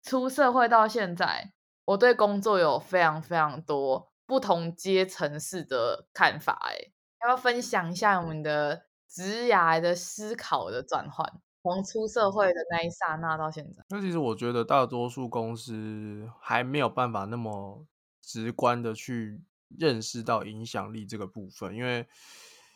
[0.02, 1.52] 出社会到现在，
[1.86, 11.40] 我对工作有非常非常多不同阶层式的看法哎，要不要分享一下我们的职涯的思考的转换？
[11.62, 17.86] 从出社会的那一刹那到现在，那其实我觉得大多数公司还没有办法那么
[18.20, 19.40] 直观的去
[19.78, 22.08] 认识到影响力这个部分，因为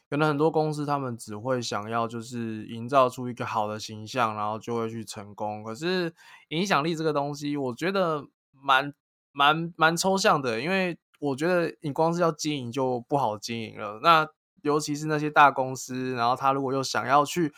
[0.09, 5.63] 可能很多公司他们只会想要就是营造出一个好的形象，然后就会去成功。
[5.63, 6.15] 可是
[6.49, 8.93] 影响力这个东西，我觉得蛮
[9.33, 14.01] 蛮蛮抽象的，因为我觉得你光是要经营就不好经营了。
[14.03, 14.29] 那
[14.63, 17.53] 尤其是那些大公司，然后他如果又想要去。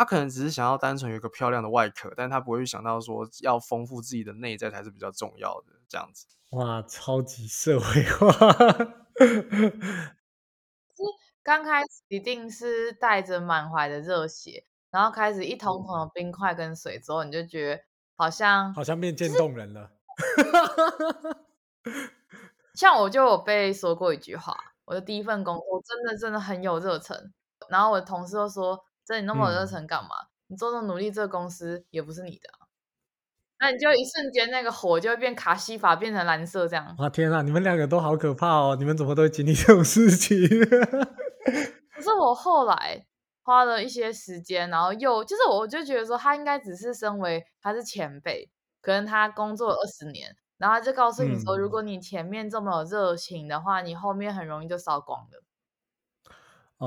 [0.00, 6.28] 他可能只是想要单纯有一个漂亮的外壳，但他不会想到说要丰富自己的内在才是比较重要的这样子。
[6.50, 8.36] 哇，超级社会化！
[11.48, 17.80] 是刚开始一定是带着满怀的热血，然后开始一桶桶的冰块跟水之后，你就觉得
[18.16, 19.92] 好像好像面见动人了。
[22.74, 27.32] 像我就有被说过一句话，我的第一份工作真的真的很有热忱，
[27.70, 28.84] 然后我的同事都说。
[29.06, 30.10] 这你那么热忱干嘛？
[30.10, 32.68] 嗯、你做这么努力，这个公司也不是你的、啊，
[33.58, 36.94] 那你就一瞬间那个火就会变卡西法，变成蓝色这样。
[36.98, 38.76] 哇天啊，你们两个都好可怕哦！
[38.78, 40.36] 你们怎么都会经历这种事情？
[41.94, 43.06] 可是我后来
[43.42, 55.42] 花了一些时间，然后又就是我就觉得说，他应该只是身为他是前辈，可能他工作了二十年，然后他就告诉你说，嗯、如果你前面这么有热情的话，你后面很容易就烧光了。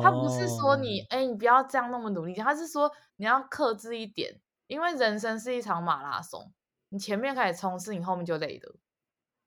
[0.01, 1.25] 他不是说你，哎、oh.
[1.25, 6.53] 欸，你不要这样那么努力，他是说你要克制一点，因为人生是一场马拉松，
[6.87, 8.75] 你前面开始冲刺，你后面就累了。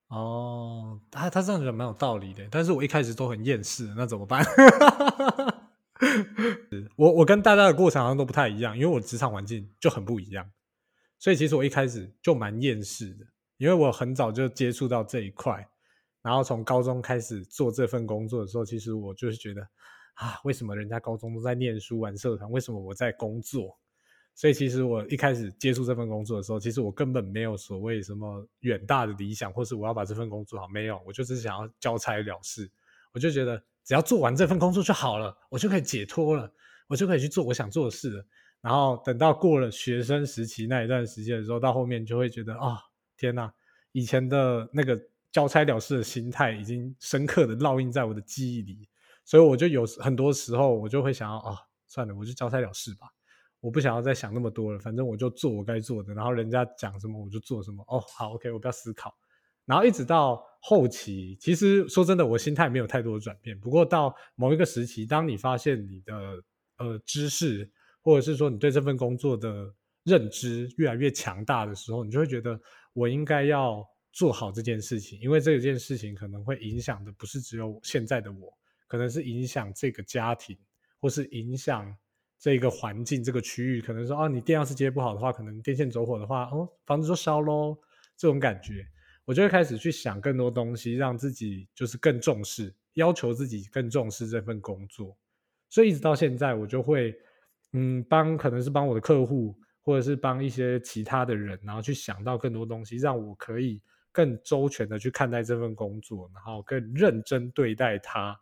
[0.09, 4.45] 哦、他他这样讲蛮有道理的，但是我一开始都很厌世，那怎么办？
[6.97, 10.49] 我我跟大家的过程好像都不太一样，因为我职场环境就很不一样，
[11.19, 13.27] 所以其实我一开始就蛮厌世的，
[13.57, 15.69] 因为我很早就接触到这一块，
[16.23, 19.67] 然后从高中开始做这份工作的时候，其实我就是觉得。
[20.15, 22.49] 啊，为什么人家高中都在念书玩社团？
[22.49, 23.77] 为什么我在工作？
[24.35, 32.69] 所以其实我一开始接触这份工作的时候，其实我根本没有所谓什么远大的理想，或是我要把这份工作好，没有，我就是想要交差了事。
[33.13, 36.53] 我就觉得只要做完这份工作就好了，我就可以解脱了，
[36.89, 38.27] 我就可以去做我想做的事了。
[38.61, 42.79] 然后等到过了学生时期那一段时间的时候，到后面就会觉得啊、
[43.17, 43.53] 天哪，
[43.93, 48.89] 以前的那个交差了事的心态已经深刻的烙印在我的记忆里。
[49.25, 51.57] 所以我就有很多时候，我就会想要啊、
[51.87, 53.07] 算了，我就交差了事吧，
[53.65, 57.83] 我不想要再想那么多了，反正我就做我该做的，然后人家讲什么我就做什么。
[57.89, 59.17] 哦，好，OK，我不要思考。
[59.65, 63.59] 然后一直到后期，其实说真的，我心态没有太多的转变。
[63.59, 66.15] 不过到某一个时期，当你发现你的
[66.77, 67.67] 呃知识，
[68.03, 72.61] 或者是说你对这份工作的认知越来越强大的时候，你就会觉得
[72.93, 78.53] 我应该要做好这件事情，因为这件事情可能会影响的不是只有现在的我。
[78.87, 80.57] 可能是影响这个家庭，
[81.01, 81.97] 或是影响
[82.39, 83.81] 这个环境、这个区域。
[83.81, 87.77] 可能说，哦，你电要是接不好的话，可能电线走火的话，哦，房子就烧喽。
[88.17, 88.87] 这种感觉，
[89.25, 95.17] 我就会开始去想更多东西，让自己就是更重视，要求自己更重视这份工作。
[95.69, 97.13] 所以一直到现在，我就会，
[97.73, 103.83] 嗯，帮可能是帮我的客户，或者是帮一些其他的人，然后去想到更多东西，让我可以
[104.13, 108.39] 更周全的去看待这份工作，然后更认真对待它。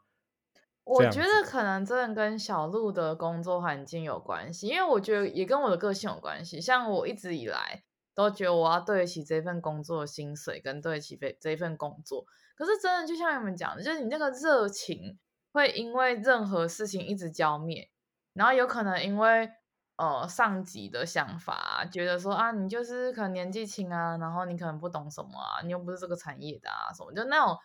[0.85, 6.61] 我觉得可能真的跟小鹿的工作环境有关系，因为我觉得也跟我的个性有关系。
[6.61, 7.85] 像我一直以来
[8.17, 12.25] 都觉得我要对得起这份工作的薪水，跟对得起这这份工作。
[12.57, 15.19] 可是真的就像你们讲的，就是你那个热情
[15.53, 17.89] 会因为任何事情一直浇灭，
[18.33, 19.49] 然后有可能因为
[19.97, 27.57] 呃上级的想法，觉得说啊你就是可能年纪轻啊，然后你可能不懂什么啊，你又不是这个产业的啊什么，就那种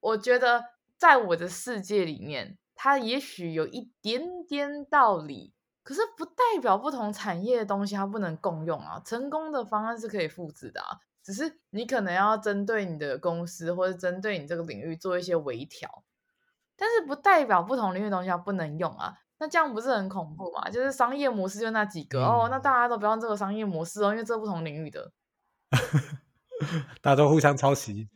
[0.00, 0.64] 我觉得。
[0.98, 9.00] 在我的世界里面，它也许有一点点道理，可是不代表不同产业的东西它不能共用啊。
[9.04, 16.04] 成功的方案是可以复制的啊，只是你可能要针对你的公司或者针对你这个领域做一些微调，
[16.76, 19.14] 但是不代表不同领域的东西它不能用啊。
[19.38, 20.70] 那这样不是很恐怖嘛？
[20.70, 25.12] 就是商业模式就那几个、嗯、哦，那大家都不用这个商业模式哦，因为这不同领域的，
[27.02, 28.08] 大家都互相抄袭。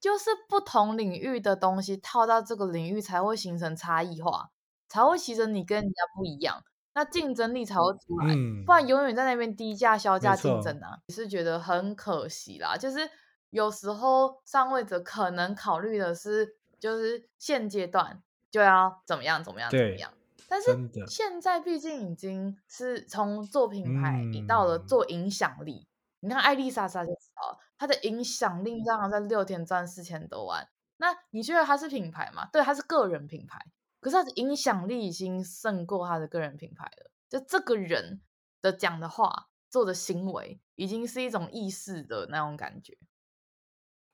[0.00, 4.50] 就是不同领域的东西套到这个领域才会形成差异化，
[4.88, 6.62] 才会形成你跟人家不一样。
[6.94, 12.76] 那竞争力才会出来，嗯、不然永远在那边低价削价竞争啊，也是觉得很可惜啦。
[12.76, 13.08] 就是
[13.50, 18.20] 有时候上位者可能考虑的是，就是现阶段
[18.50, 20.12] 就要怎么样怎么样怎么样，
[20.48, 20.76] 但是
[21.06, 25.86] 现在毕竟已经是从做品牌到了做影响力。
[26.20, 30.68] 嗯、你看艾丽莎莎就知道了，她的影响力让她在六天赚四千多万。
[30.96, 32.48] 那你觉得他是品牌吗？
[32.52, 33.58] 对，他是个人品牌。
[34.00, 37.10] 可是他的影响力已经胜过他的个人品牌了。
[37.28, 38.20] 就这个人
[38.60, 42.98] 的讲的话、做的行为，已经是一种意识的那种感觉。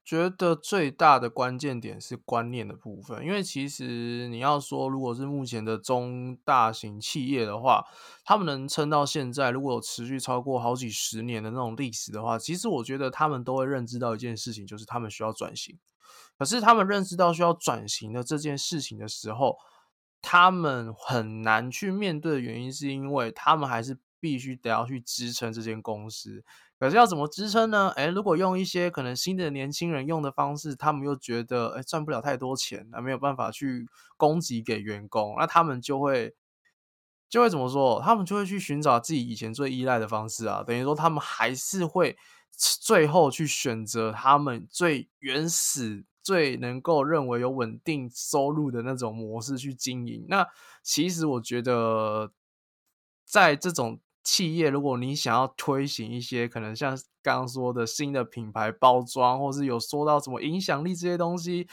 [0.04, 7.82] 觉得最大的关键点是观念的部分，因为其实你要说，如果是目前的中大型企业的话，
[8.22, 15.78] 他们能撑到现在，如果有持续超过好几十年的那种历史的话，其实我觉得他们都会认知到一件事情，就是他们需要转型。
[16.38, 19.56] 可是他们认知到需要转型的这件事情的时候，
[20.20, 26.44] 他们很难去面对的原因，是因为他们还是必须得要去支撑这间公司。
[26.84, 27.88] 可是要怎么支撑呢？
[27.96, 33.86] 诶，如果用一些可能新的年轻人用的方式，他们又觉得诶赚不了太多钱，那没有办法去
[34.18, 36.34] 供给给员工，那他们就会
[37.30, 38.02] 就会怎么说？
[38.04, 40.62] 他们就会去寻找自己以前最依赖的方式啊。
[40.62, 42.18] 等于说，他们还是会
[42.52, 46.04] 最后去选择他们最原始。
[46.22, 50.24] 最能够认为有稳定收入的那种模式去经营。
[50.28, 50.46] 那
[50.82, 52.32] 其实我觉得，
[53.26, 61.68] 在这种企业，如果你想要推行一些可能像刚刚说的新的品牌包装，或是有说到什么影响力这些东西，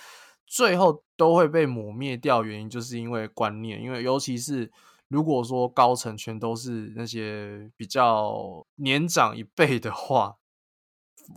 [0.45, 2.43] 最后都会被抹灭掉。
[2.43, 4.71] 原因就是因为观念，因为尤其是
[5.07, 10.37] 如果说高层全都是那些比较年长一辈的话。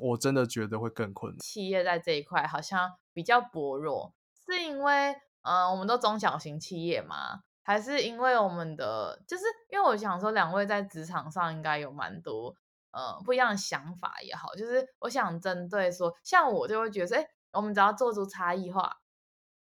[0.01, 1.39] 我真的觉得会更困难。
[1.41, 4.15] 企业在这一块好像比较薄弱，
[4.47, 7.43] 是因为嗯、我们都中小型企业嘛？
[7.65, 12.55] 还是因为我们的，就是因为我想说，两位在职场上应该有蛮多
[12.93, 18.99] 呃不一样的想法也好，就是我想针对说，像我就会觉得，哎，我们只要做出差异化，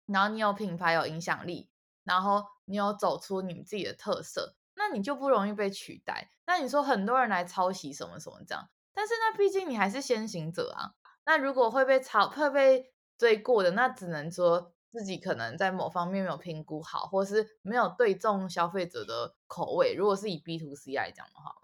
[0.07, 1.71] 然后你有品牌有影响力，
[2.03, 6.31] 然后你有走出你们自己的特色，那你就不容易被取代。
[6.47, 8.69] 那你说很多人来抄袭什么什么这样。
[8.93, 19.95] 但是那毕竟你还是先行者啊，那如果会被抄、会被追过的，那只能说自己可能在某方面没有评估好，或是没有对中消费者的口味。
[19.95, 21.55] 如果是以 B to C 来讲的话，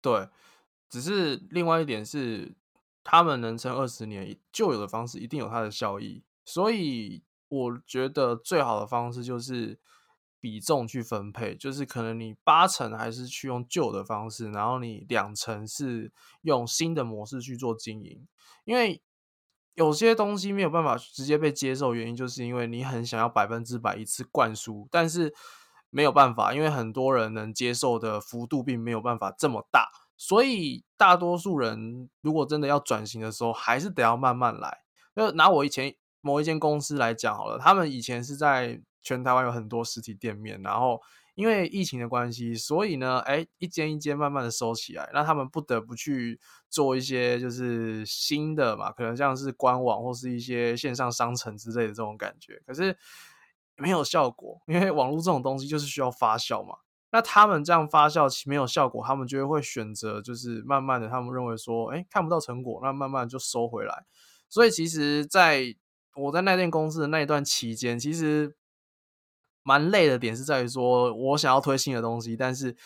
[0.00, 0.28] 对，
[0.90, 2.56] 只是另外一点是，
[3.04, 9.78] 他们能撑二十年，旧有的方式一定有它的效益，所以我觉得最好的方式就是。
[10.42, 16.10] 比重去分配，就是可能你八成还是去用旧的方式，然后你两成是
[16.40, 18.26] 用新的模式去做经营。
[18.64, 19.00] 因为
[19.74, 25.34] 有些东西没有办法直接被接受，原因就是因为你很想要百分之百一次灌输，但是
[25.90, 34.78] 没有办法，因为很多人能接受的幅度并没有办法这么大，所以大多数人如果真的要转型的时候，还是得要慢慢来。
[35.14, 38.82] 就拿我以前某一间公司来讲好了，他们以前是在。
[39.04, 41.02] 全台湾有很多实体店面，然后
[41.34, 52.94] 因为疫情的关系，所以呢，哎，一间一间慢慢的收起来，那他们不得不去做一些就是新的嘛，可能像是官网或是一些线上商城之类的这种感觉，可是
[53.76, 56.76] 没有效果，因为网络这种东西就是需要发酵嘛。
[57.10, 64.04] 那他们这样发酵其没有效果，他们就会选择就是慢慢的，他们认为说，哎，看不到成果，那慢慢就收回来。
[64.50, 65.74] 所以其实在
[66.14, 68.54] 我在那间公司的那一段期间，其实。
[69.62, 72.76] 蛮累的点是在于说，我想要推新的东西，但是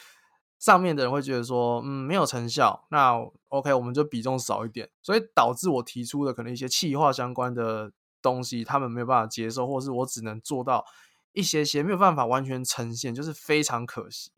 [0.58, 2.86] 上面的人会觉得说，嗯，没有成效。
[2.90, 3.14] 那
[3.48, 10.84] OK，我们就比重少一点，所以导致我提出的可能一些企划相关的东西，他们没有办法接受，或是我只能做到
[11.32, 14.32] 一些些，没有办法完全呈现，就是非常可惜。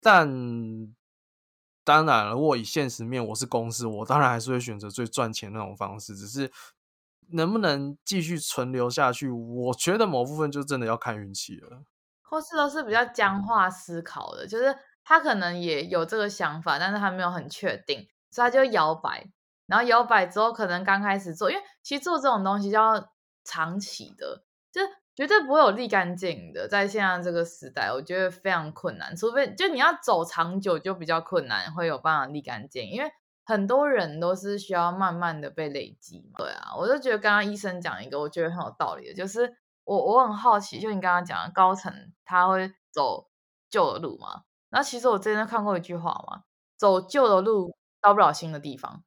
[0.00, 0.94] 但
[1.84, 6.50] 当然了，如果以现实面，我是公司，我当然还是会选择最赚钱那种方式，只是。
[7.32, 9.28] 能不能继续存留下去？
[9.30, 11.82] 我觉得某部分就真的要看运气了。
[12.22, 19.30] 或是都是比较僵化思考的，就是他可能也有这个想法，但是他没有很确定，所以他就摇摆。
[19.66, 23.12] 然后摇摆之后，可能刚开始做，因为其实做这种东西要
[23.44, 24.80] 长期的，就
[25.14, 26.68] 绝对不会有立竿见影的。
[26.68, 33.10] 在现在这个时代，我觉得非常困难，除非就你要走长久，就比较困难，会有办法立竿见影，因为。
[33.50, 36.38] 很多人都是需要慢慢的被累积嘛。
[36.38, 41.92] 对啊，我就觉得刚刚医生讲一个我觉得很有道理的，就是我我很好奇，就你刚刚讲的高层
[42.24, 43.28] 他会走
[43.68, 44.42] 旧的路吗？
[44.68, 46.44] 那其实我之前看过一句话嘛，
[46.76, 49.02] 走旧的路到不了新的地方，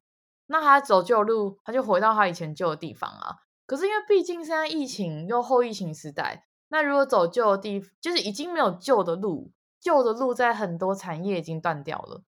[0.46, 3.36] 那他走旧路，他就回到他以前旧的地方啊。
[3.66, 9.50] 可是因为毕竟现在疫情又后疫情时代，那如果走旧的地，就是已经没有旧的路。
[9.80, 12.22] 旧的路在很多产业已经断掉了。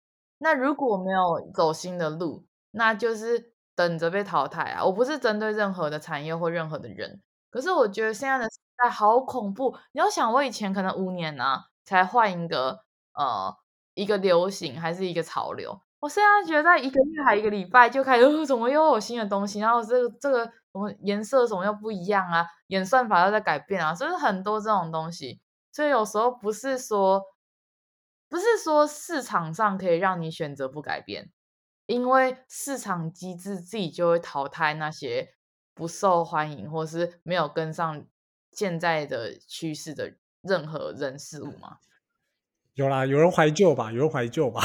[0.44, 4.84] 那如果没有走新的路，那就是等着被淘汰啊！
[4.84, 9.74] 我不是针对任何的产业或任何的人，可是我觉得现在的时代好恐怖。
[9.92, 12.80] 你要想，我以前可能五年啊才换一个
[13.14, 13.56] 呃
[13.94, 19.60] 一个流行还是一个潮流，我现在觉得在一个月还一个礼拜就开始，呃，怎么又有新的东西？
[19.60, 22.44] 然后这个这个什么颜色什么又不一样啊？
[22.66, 25.40] 演算法又在改变啊，所以很多这种东西。
[25.72, 27.22] 所以有时候不是说。
[28.34, 31.30] 不是说市场上可以让你选择不改变，
[31.86, 35.36] 因为市场机制自己就会淘汰那些
[35.72, 38.04] 不受欢迎或是没有跟上
[38.50, 41.78] 现在的趋势的任何人事物嘛。
[42.72, 44.60] 有啦，有人怀旧吧，有人怀旧吧。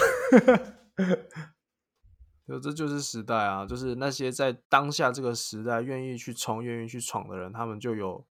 [2.47, 8.25] 有，这就是时代啊，就是那些在当下这个时代愿意去冲、愿意去闯的人，他们就有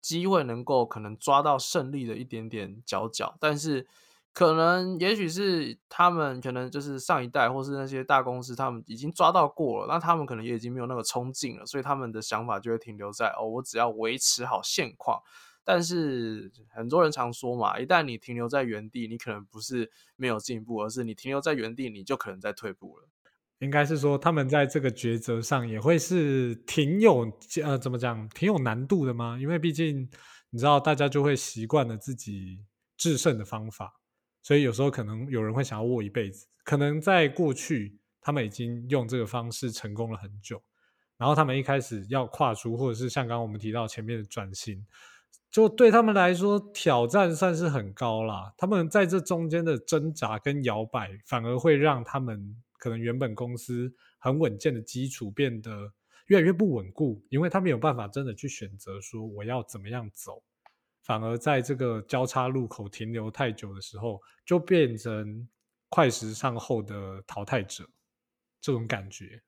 [0.00, 3.88] 机会能够可能抓到胜利的一点点角角，但是。
[4.36, 15.22] 可能，也许是他们可能就是上一代，或是那些大公司，他们已经抓到过了，那他们可能也已经没有那个冲劲了，所以他们的想法就会停留在哦，我只要维持好现况。
[15.64, 23.08] 但是很多人常说嘛，一旦你停留在原地，你可能不是没有进步，而是你停留在原地，你就可能在退步了。
[23.60, 27.26] 应该是说，他们在这个抉择上也会是挺有
[27.64, 29.38] 呃，怎么讲，挺有难度的吗？
[29.40, 30.10] 因为毕竟
[30.50, 32.66] 你知道，大家就会习惯了自己
[32.98, 33.94] 制胜的方法。
[34.46, 40.62] 所以有时候可能有人会想要握一辈子，可能在过去他们已经用这个方式成功了很久，
[41.16, 44.86] 然后他们一开始要跨出，或者是像刚刚我们提到前面的转型，
[45.50, 48.54] 就对他们来说挑战算是很高啦。
[48.56, 55.92] 他们在这中间的挣扎跟摇摆，反而会让他们可能原本公司很稳健的基础变得
[56.28, 60.40] 越来越不稳固，因为他们有办法真的去选择说我要怎么样走。
[61.06, 65.48] 反而在这个交叉路口停留太久的时候，就变成
[65.88, 67.88] 快时尚后的淘汰者，
[68.60, 69.42] 这种感觉。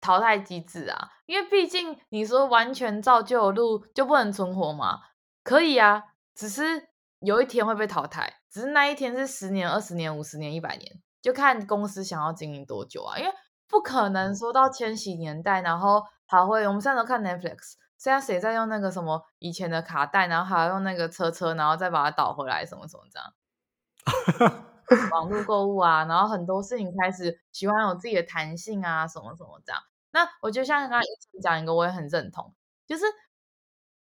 [0.00, 4.98] 淘汰机制啊，因为毕竟你说完全照旧路就不能存活嘛？
[5.44, 6.02] 可以啊，
[6.34, 6.88] 只是
[7.20, 13.16] 有一天会被淘汰，只是那一天是十年、二十年、五十年、一百年，就看公司想要经营多久啊。
[13.16, 13.30] 因为
[13.68, 17.74] 不可能说到千禧年代，然后还会我们现在都看 Netflix。
[18.00, 24.64] 现在谁在用那个什么以前的卡带，然后还要用那个车车，然后再把它倒回来，什么什么这样？
[25.12, 29.82] 网络购物啊，然后很多事情开始喜欢有自己的弹性啊，什么什么这样。
[30.12, 31.02] 那我就像刚刚
[31.42, 32.54] 讲一个，我也很认同，
[32.86, 33.04] 就是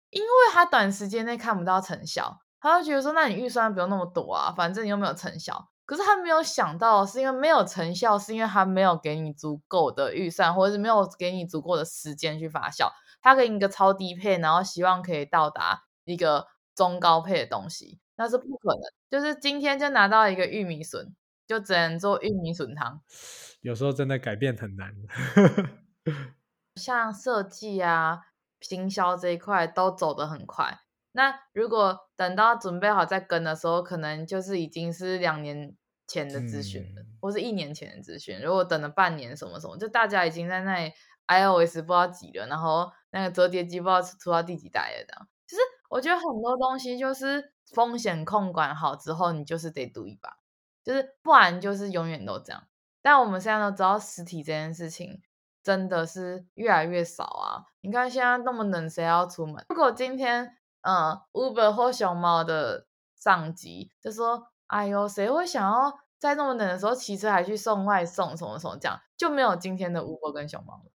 [0.09, 5.69] 因为他短时间内看不到成效，他就觉得说，那你预算不用那么多啊，反正你又没有成效。
[5.85, 12.89] 可是他没有想到，是因为没有成效，是因为他没有给你足够的预算，或者是没有给你足够的时间去发酵。
[13.23, 18.83] 他给你一个超低配，然后希望可以到达一个中高配的东西，那是不可能。
[19.09, 21.15] 就是今天就拿到一个玉米笋，
[21.47, 23.01] 就只能做玉米笋汤。
[23.61, 24.93] 有时候真的改变很难。
[26.75, 28.23] 像设计啊、
[28.61, 30.81] 行销这一块都走得很快。
[31.13, 35.77] 那如果等到准备好再跟的时候，可能就是已经是两年
[36.09, 38.41] 前的资讯了，嗯、或是一年前的资讯。
[38.41, 40.91] 如果等了半年什么什么，就大家已经在那里
[41.29, 42.91] iOS 不知道几了，然后。
[43.13, 45.29] 那个折叠机不知道出到第几代了，这样。
[45.47, 50.39] 其实我觉得很多东西就是风险控管好之后，你就是得赌一把，
[50.83, 52.65] 就是不然就是永远都这样。
[53.03, 55.21] 但我们现在都知道实体这件事情
[55.63, 57.67] 真的是越来越少啊。
[57.83, 59.65] 你看现在那么冷，谁要出门？
[59.69, 62.87] 如果今天嗯 Uber 或熊猫的
[63.17, 70.91] 上级就说：“哎呦，谁会想要在那么冷的时候骑车还去送外送什么什么这样？”就没有今天的 Uber 跟熊猫了。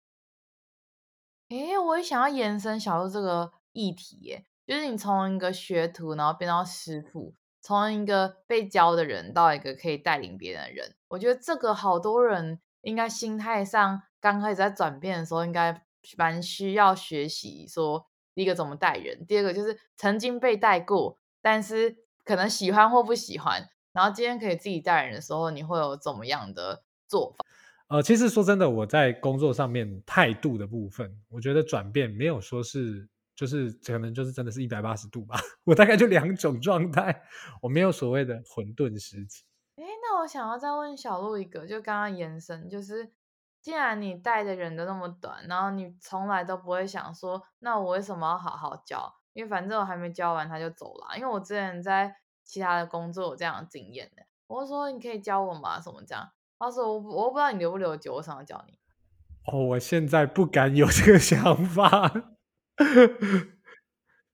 [1.50, 15.84] 诶，我也想要延伸小路这个议题耶，就是你从一个学徒，然后变到师傅，从一个被教的人到一个可以带领别人的人，我觉得这个好多人应该心态上刚开始在转变的时候，应该
[16.16, 17.66] 蛮需要学习。
[17.68, 27.44] 说第一个怎么带人，第二个就是曾经被带过，但是可能喜欢或不喜欢，然后今天可以自己带人的时候，你会有怎么样的做法？
[27.88, 33.06] 呃，其实说真的，我在工作上面态度的部分，我觉得转变没有说是，
[33.36, 35.36] 就是可能就是真的是一百八十度吧。
[35.64, 37.22] 我大概就两种状态，
[37.60, 39.44] 我没有所谓的混沌时期。
[39.76, 43.12] 诶，那我想要再问小鹿一个，就刚刚延伸，就是
[43.60, 49.14] 既然你带的人都那么短，然后你从来都不会想说，那我为什么要好好教？
[49.34, 51.18] 因为反正我还没教完他就走了。
[51.18, 55.80] 因为我之前在其他的工作有这样的经验的，我说你可以教我吗？
[55.80, 56.30] 什么这样？
[56.58, 58.78] 他说：“我我不知道你留不留久，我想要教你。”
[59.52, 62.32] 哦，我现在不敢有这个想法。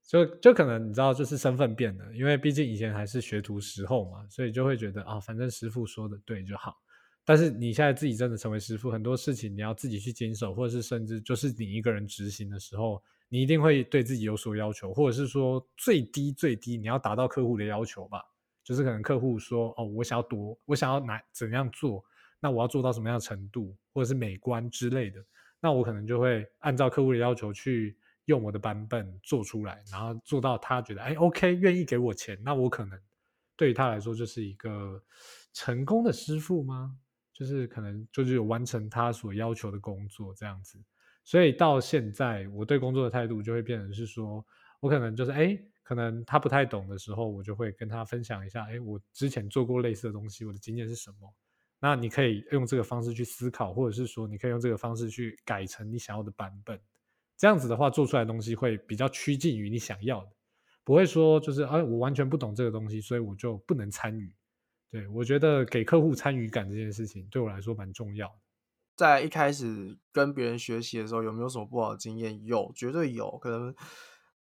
[0.08, 6.74] 就就可能你知道，就是身份变了，因为毕竟以前还是学徒时候嘛，所以就会觉得啊，反正师傅说的对就好。
[7.24, 18.20] 但是你现在自己真的成为师傅，很多事情你要自己去经手，或者是甚至就是你一个人执行的时候，你一定会对自己有所要求，或者是说最低最低你要达到客户的要求吧。
[18.64, 22.04] 就是可能客户说哦，我想要多，我想要哪怎样做，
[22.40, 25.24] 那我要做到什么样的程度，或者是美观之类的，
[25.60, 27.96] 那我可能就会按照客户的要求去。
[28.26, 32.96] 用我的版本做出来，然后做到他觉得哎，OK，愿意给我钱，那我可能
[33.56, 35.02] 对于他来说就是一个
[35.52, 36.96] 成功的师傅吗？
[37.32, 40.78] 就是可能就是有完成他所要求的工作这样子。
[41.24, 44.46] 所以到现在，我对工作的态度就会变成是说，
[44.78, 51.34] 我可能就是哎，可能他不太懂的时候，我就会跟他分享一下，哎，我之前做过类似的东西，我的经验是什么？
[51.82, 56.78] 那你可以用这个方式去思考，或者是说，你可以用这个方式去改成你想要的版本。
[57.38, 60.30] 这样子的话，做出来的东西会比较趋近于你想要的，
[60.84, 64.30] 不会说就是啊，我完全不懂这个东西，所以我就不能参与。
[64.90, 68.34] 对，我觉得给客户参与感这件事情对我来说蛮重要的。
[68.94, 72.44] 在一开始跟别人学习的时候，有没有什么不好的经验？
[72.44, 73.38] 有，绝对有。
[73.38, 73.74] 可能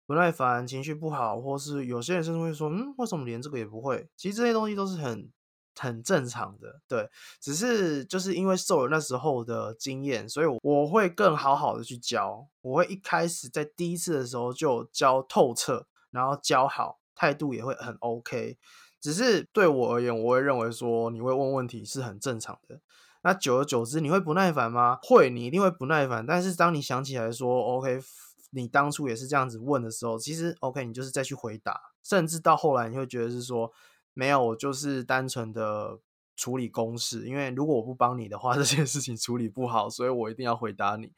[0.04, 4.08] 不耐烦、情绪不好，或是有些人甚至会说，嗯，为什么连这个也不会？
[4.16, 5.30] 其实这些东西都是很。
[5.78, 7.08] 很正常的，对，
[7.40, 12.48] 只是就是因为受了那时候的经验，所以我会更好好的去教。
[12.62, 18.58] 我会一开始在第一次的时候就教透彻，然后教好，态度也会很 OK。
[19.00, 22.80] 只是对我而言，我会认为说你会问问题是很正常的。
[23.22, 24.98] 那久而久之，你会不耐烦吗？
[25.02, 26.26] 会，你一定会不耐烦。
[26.26, 28.00] 但是当你想起来说 OK，
[28.50, 33.72] 你当初也是这样子问的时候，其实 OK，你就是再去回答，甚至到后来你会觉得是说。
[34.18, 36.00] 没有，我就是单纯的
[36.34, 41.12] 处理公事，因为如果我不帮你的话， 这件事情处理不好，所以我一定要回答你。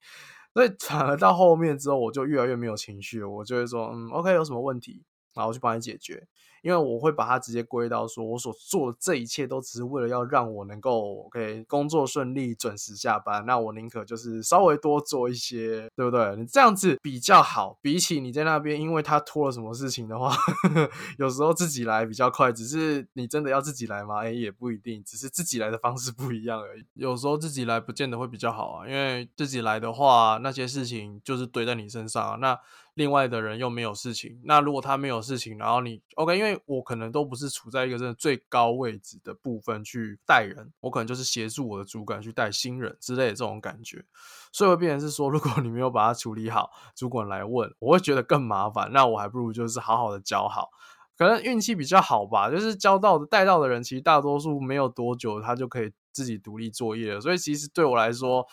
[0.53, 6.27] 所以反而到后面之后，我就越来越没有情绪，我就会说，嗯，OK，有什么问题，然后我去帮你解决。
[6.63, 13.45] 因为我会把它直接归到说，我所做的这一切都只是为了要让我能够 OK 工作顺利、准时下班。
[13.47, 16.37] 那我宁可就是稍微多做一些，对不对？
[16.37, 22.51] 你这样子比较好，比起你在那边，因为他拖了什么事情的话，呵 呵有时候自己来比较快。
[22.53, 24.23] 只是你真的要自己来吗？
[24.23, 26.85] 哎，也不一定，只是自己来的方式不一样而已。
[26.95, 32.37] 有时候自己来不见得会比较好啊，因为自己来的话，那些事情就是堆在你身上啊。
[32.37, 32.59] 那
[32.95, 44.05] 另外的人又没有事情，那如果他没有事情，然后你 OK，因为我可能都不是处在一个真的最高位置的部分去带人，我可能就是协助我的主管去带新人之类的这种感觉，
[44.53, 50.69] 所以会变成是说，如果你没有把它处理好，主管来问，我会觉得更麻烦，那我还不如就是好好的教好，
[51.17, 58.47] 可能运气比较好吧，就是教到的带到的人，其实大多数没有多久他就可以自己独立作业了，所以其实对我来说，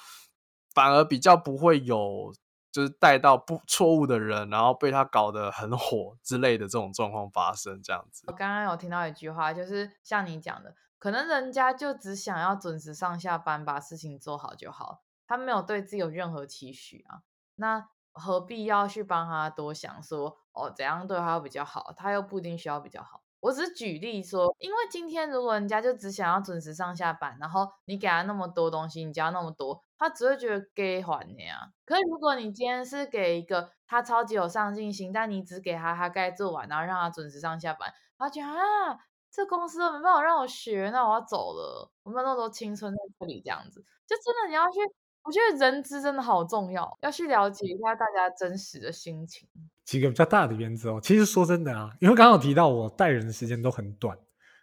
[0.73, 2.33] 反而比较不会有。
[2.77, 8.25] 就是带到不错误的人，然后被他搞得很火之类的这种状况发生，这样子。
[8.27, 17.21] 我刚刚有听到一句话，就是像你讲的，可能人家就只想要准时上下班，把事情做好就好，他没有对自己有任何期许啊，
[17.55, 21.91] 那何必要去帮他多想说哦，怎样对他比较好？
[21.97, 23.23] 他又不一定需要比较好。
[23.39, 31.71] 我只是举例说，因为今天如果人家就只想要准时上下班，然后你给他那么多东西，你教那么多，他只会觉得给还你啊。
[31.85, 38.99] 可是如果你今天是给一个他超级有上进心，但你只给他他该做完，然后让他准时上下班，他觉得啊，
[39.31, 44.79] 这公司都没办法让我学，那我要走了，我没有那么多青春在这里，这样子，就真的你要去。
[45.23, 49.45] 我觉得人资真的好重要，要去了解一下大家真实的心情。
[49.83, 54.17] 几个比较大的原则哦，其实说真的啊，因为刚刚有提到我带人的时间都很短，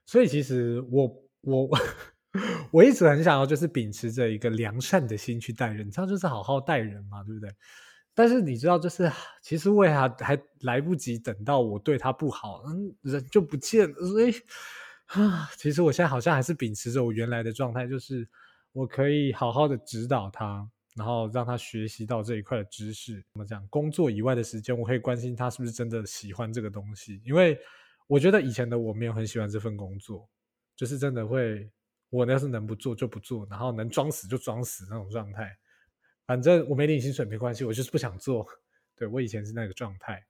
[0.06, 1.06] 所以其实我
[1.42, 1.68] 我
[2.70, 7.50] 我一直很想要就是秉持着一个良善的心去待人，这样就是好好待人嘛，对不对？
[8.14, 9.10] 但是你知道，就是
[9.42, 14.32] 其实我也还还来不及等到我对他不好，嗯，人就不见了，所以
[15.06, 18.28] 啊，其实我现在好像还是秉持着我原来的状态，就是。
[18.74, 23.24] 我可以好好的指导他，然后让他学习到这一块的知识。
[23.34, 23.64] 怎么讲？
[23.68, 27.22] 工作以外的时间，我可以关心他是不是真的喜欢这个东西。
[27.24, 27.56] 因为
[28.08, 30.28] 我觉得以前的我没有很喜欢这份工作，
[30.74, 31.70] 就是真的会，
[32.14, 35.56] 我要是能不做就不做，然后能装死就装死那种状态。
[36.26, 38.46] 反正我没领薪水没关系，我就是不想做。
[38.96, 40.24] 对，我以前是那个状态，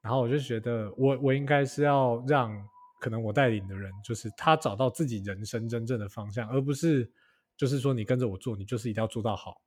[0.00, 2.56] 然后我就觉得我我应该是要让
[3.00, 7.10] 可能我带领的人，就是他找到自己人生真正的方向，而不是。
[7.56, 9.60] 就是说，你跟着我做，你就是一定要做到好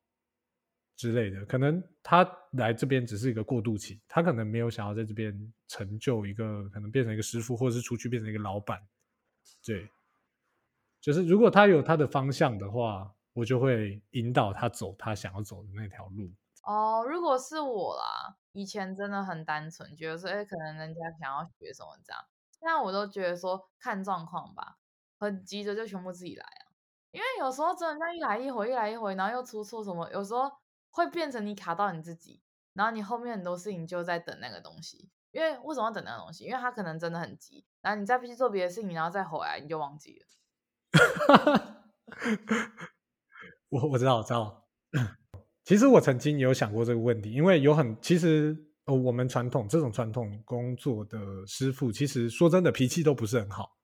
[0.95, 1.43] 之类的。
[1.43, 8.81] 可能他来这边只是一个过渡期，他可能没有想要在这边成就一个，可能变成一个师傅，或者是出去变成一个老板。
[9.61, 9.89] 对，
[11.01, 16.31] 就是如果他有他的方向的话，我就会引导他走他想要走的那条路。
[16.63, 24.77] 哦，如果是我啦，以前真的很单纯，觉得说，哎，可能人家想要学什么这样，现在我都觉得说看状况吧，
[25.17, 26.69] 很急着就全部自己来啊，
[27.09, 30.51] 因为有时候真的那一来一回，一来一回，然后又出错什么，有时候
[30.91, 32.39] 会变成你卡到你自己，
[32.73, 36.43] 然后你后面很多事情就在等那个东西，因为为什么要等那个东西？
[36.43, 40.27] 因为他可能真的很急，然后你再不去做别的事情，然后再回来你就忘记了。
[43.69, 44.67] 我我知道，我知道。
[45.63, 51.17] 其实我曾经有想过这个问题，因为有很其实，我们传统这种传统工作的
[51.47, 53.77] 师傅，其实说真的脾气都不是很好，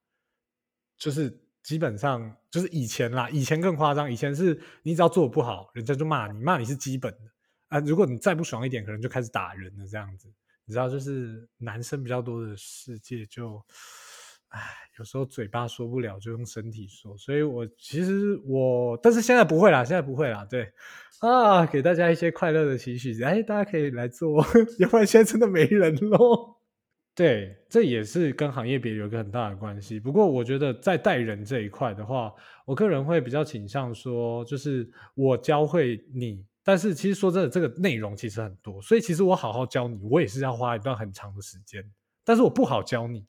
[0.98, 7.20] 就是基本上就是以前啦，以前更夸张，以前是你只要做的不好，人家就骂你，骂你是基本的
[7.68, 10.28] 啊，如果你再不爽一点，可能就开始打人了这样子，
[10.66, 13.64] 你知道，就是男生比较多的世界就。
[14.48, 14.60] 唉，
[14.98, 17.16] 有时候嘴巴说不了，就用身体说。
[17.16, 20.44] 所以我其实我，但是现在不会啦，现在不会啦。
[20.44, 20.72] 对
[21.20, 24.44] 啊，给大家一些快乐的情绪，哎，大家可以来做，
[24.78, 26.56] 要不然现在真的没人喽。
[27.14, 29.98] 对，这也是跟行业别有一个很大的关系。
[29.98, 32.32] 不过我觉得在带人这一块的话，
[32.64, 41.84] 我个人会比较倾向说，就是我教会你，但是其实说真的，这个内容其实很多，所以其实我好好教你，我也是要花一段很长的时间。
[42.24, 43.26] 但是我不好教你。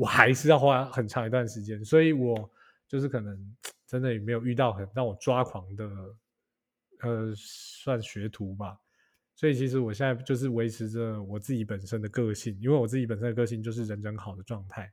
[0.00, 2.50] 我还是要花很长一段时间，所以我
[2.88, 3.36] 就是可能
[3.86, 5.84] 真的也没有遇到很让我抓狂的，
[7.00, 8.78] 呃，算学徒吧。
[9.36, 14.90] 所以其实我现在就是维持着我自己本身的个性，因为我自己本身的个性就是人人好的状态，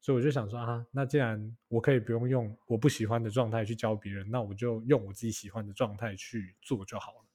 [0.00, 7.28] 所以我就想说啊，那既然我可以不用用我不喜欢的状态去教别人，那我就用我自己喜欢的状态去做就好了，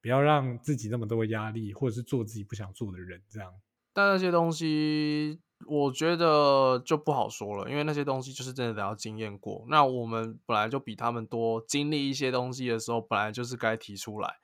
[0.00, 3.52] 不要让自己那么多压力，或者是做自己不想做的人这样。
[3.92, 5.40] 但那些东西。
[5.66, 9.64] 我觉得就不好说了，因为那些东西就是真的得要经验过。
[9.68, 14.36] 那我们本来就比他们多经历一些东西的时候，本来就是该提出来。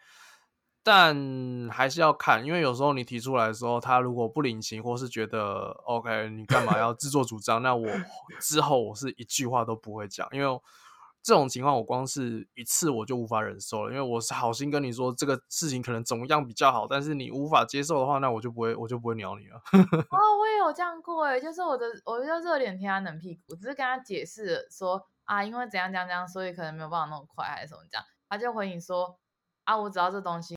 [0.83, 7.63] 但还是要看，因为有时候你提出来的时候，他如果不领情，或是觉得 OK，你干嘛要自作主张？
[7.63, 7.89] 那我
[8.41, 10.61] 之后我是一句话都不会讲，因为。
[11.25, 19.57] 这种情况我光是一次我就无法忍受了，因为我是好心跟你说这个事情可能怎么样比较好，但是你无法接受的话，那我就不会我就不会鸟你了。
[20.11, 29.19] 哦，我也有这样过诶，就是我的我就热脸贴他冷屁股，只是跟他解释说啊，因为怎样怎样怎样，所以可能没有办法那么快还是什么这样，他就回你说
[29.65, 30.55] 啊，我只要这东西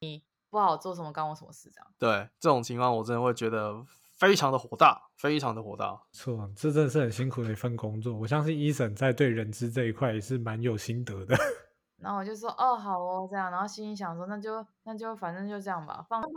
[0.50, 1.88] 不好做什么干我什么事这样。
[1.98, 3.86] 对，这种情况我真的会觉得。
[4.18, 6.02] 非常的火大，非常的火大。
[6.12, 8.14] 错，这真的是很辛苦的一份工作。
[8.16, 11.36] 我相信 Eason 在对人资这一块也是蛮有心得的。
[11.98, 13.52] 然后我就说，哦，好哦，这样。
[13.52, 16.28] 然后心里想说，那就那就反正就这样吧，放到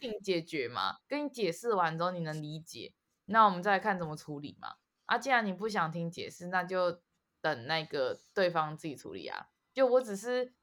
[0.00, 2.92] 跟你解决嘛，跟你解释完之后你能理解，
[3.26, 4.74] 那我们再来看怎么处理嘛。
[5.06, 7.00] 啊，既然你不想听解释，那就
[7.40, 9.48] 等那个对方自己处理啊。
[9.72, 10.54] 就我只是。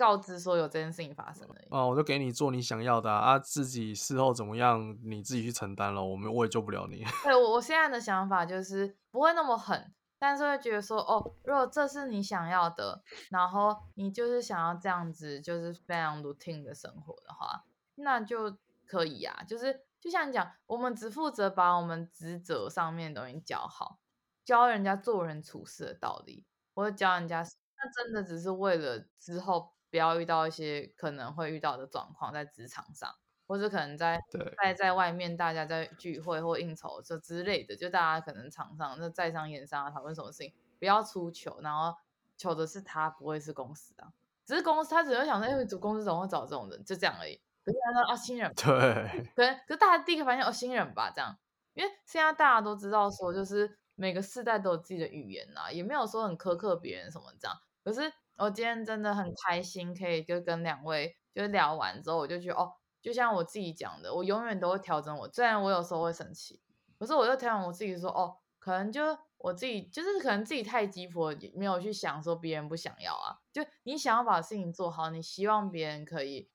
[0.00, 7.04] 告知说有这件事情发生了哦，我就给你做你想要的啊，啊自己事后怎么样你自己去承担了，我们我也救不了你。
[7.22, 19.44] 对，我我现在的想法就是不会那么狠，但是会觉得说哦，如果这是你想要的，然后你就是想要这样子，就是非常 routine 的生活的话，那就可以呀、啊。
[19.44, 23.98] 就是就像你讲，我们只负责把我们职责上面的东西教好，
[24.46, 29.74] 教人家做人处事的道理，或者教人家，那真的只是为了之后。
[29.90, 33.12] 不要遇到一些可能会遇到的状况，在职场上，
[33.46, 34.20] 或者可能在
[34.62, 41.96] 在在外面，大家在聚会或应酬这之类的，就大家可能场上那在商言商啊，讨论什么事情，不要出糗，然后
[42.36, 44.12] 糗的是他，不会是公司啊，
[44.46, 47.40] 只是公司他只会想说，因为主公司总会找这种人，就这样而已。
[47.64, 51.36] 可是他说啊，新人， 对，可能可是大家第一个发现哦，新人吧，这样，
[51.74, 58.12] 因为现在大家都知道说，就是每个世代都有自己的语言啊，也没有说很苛刻别人什么这样，可是。
[58.40, 62.72] 我今天真的很开心，可以就跟两位就聊完之后，我就觉得哦，
[63.02, 65.30] 就像我自己讲的，我永远都会调整我。
[65.30, 66.58] 虽然我有时候会生气，
[66.98, 73.40] 可是我就调整我自己说哦，可能就我自己就是可能自己太急迫，没有去想说别人不想要啊。
[73.52, 76.48] 就你想要把事情做好，你希望别人可以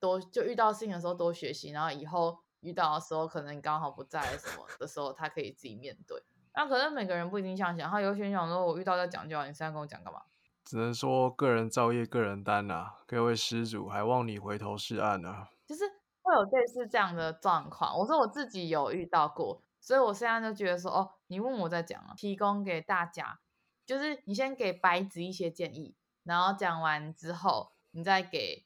[0.00, 6.20] 多就遇到事情的时候多学习，然后以后遇到的时候可能刚好不在什么的时候，他可以自己面对。
[6.54, 10.22] 那可能每个人不一定想想，他有些人想说我遇到在讲就好，你现在跟我讲干嘛？
[10.70, 12.92] 只能说个人造业，个人担呐。
[13.04, 15.48] 各位施主，还望你回头是岸啊！
[15.66, 15.82] 就是
[16.22, 17.98] 会有类似这样的状况。
[17.98, 23.40] 我说我自己有遇到过，所以我现在就觉得说，哦，你问我在讲啊，提供给大家，
[23.84, 28.64] 就是你先给白纸一些建议，然后讲完之后，你再给，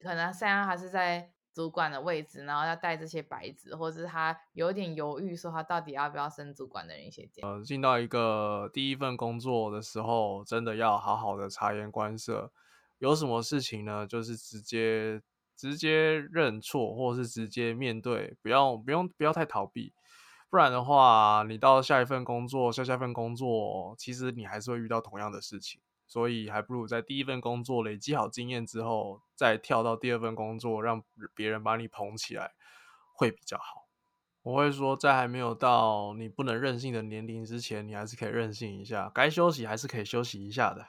[0.00, 1.33] 可能现在还是在。
[1.54, 7.46] 主管的位置，然后要带这些白纸，或者是他有点犹豫，说他到底要不要升主管的人一些建议。
[7.46, 12.52] 呃，进到一个第一份工作的时候，真的要好好的察言观色。
[12.98, 14.06] 有什么事情呢？
[14.06, 15.22] 就是直接
[15.56, 19.92] 直接认错，或是直接面对，不要不用不要太逃避，
[20.50, 31.02] 不然的话，你到下一份工作，下下份工作，其实你还是会遇到同样的事情，所以还不如在第一份工作累积好经验之后，再跳到第二份工作，让
[31.34, 32.52] 别人把你捧起来，
[33.14, 33.88] 会比较好。
[34.42, 40.86] 我会说，在还没有到你不能任性的年龄之前，你还是可以任性一下，该休息还是可以休息一下的。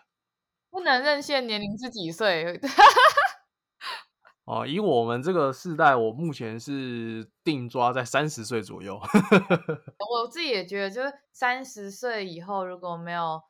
[0.70, 2.60] 不能任性年龄是几岁？
[4.44, 9.00] 哦，以我们这个世代，我目前是定抓在三十岁左右。
[10.12, 13.42] 我自己也觉得，就是三十岁以后，如果没有，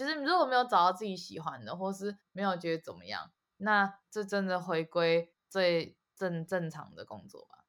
[0.00, 7.64] 就是如果没有找到自己喜欢的，或是没有觉得怎么样，那这真的回归最正正常的工作吧。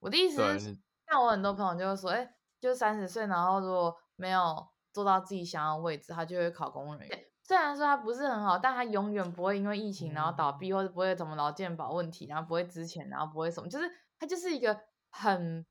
[0.00, 0.78] 我的意思是。
[1.06, 7.26] 像我很多朋友就会说，哎、欸，就三十岁，然后如果没有做到自己想要的位置，他就会考公务员。
[7.42, 15.66] 虽然说他不是很好，但他永远不会因为疫情然后倒闭，或者不会怎么劳健保问题，然后不会之前，然后不会什么，就是他就是一个很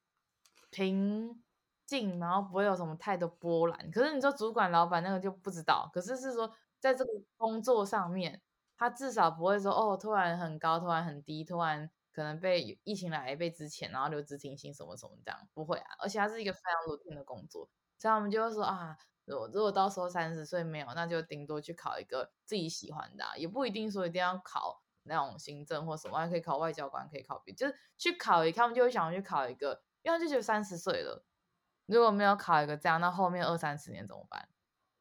[0.69, 1.43] 平
[1.85, 3.91] 静，然后不会有什么太多波澜。
[3.91, 5.89] 可是你说主管、老板那个就不知道。
[5.93, 8.41] 可是是说在这个工作上面，
[8.77, 11.89] 他至少不会说哦，突然很高，突然很低，突然。
[12.15, 17.67] 可能被疫情来被之前，然后留职停薪什么什么这样，不会啊，而且他是一个非常 routine 的工作，
[17.97, 31.25] 所以我们就会说啊，如果如果到时候三十岁没有，那就顶多去考一个自己喜欢的，啊，也不一定说一定要考那种行政或什么，还可以考外交官，可以考别，就是去考一个，他们就会想要去考一个，因为就觉得三十岁了，
[31.85, 34.47] 如果没有考一个这样，那后面二三十年怎么办？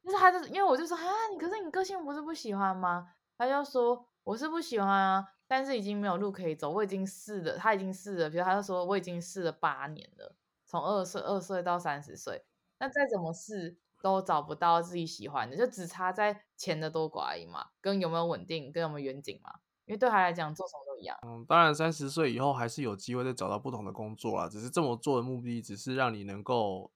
[0.02, 3.14] 就是他就是因为我就说啊，你可是你个性不是不喜欢吗？
[3.38, 5.28] 他就说我是不喜欢啊。
[5.46, 12.46] 但是已经没有路可以走，我已经试了，他已经试了，比如他就说我已经试了八年了，从二岁二岁到三十岁，
[12.78, 21.16] 那再怎么试都找不到自己喜欢的，就只差在钱的多寡而已嘛，跟有没有稳定，跟有没有远景嘛，因为对他来讲做什么都一样。
[21.26, 26.90] 嗯，当然三十岁以后还是有机会再找到不同的工作啦，只是这么做的目的只是让你能够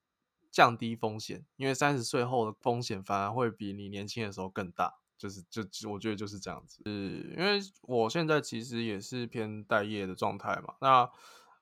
[0.51, 4.95] 降低风险，因为三十岁后的风险反而会比你年轻的时候更大。
[5.17, 10.75] 就是就我觉得就是这样子，是因为我现在其实也是偏待业的状态嘛。
[10.79, 11.09] 那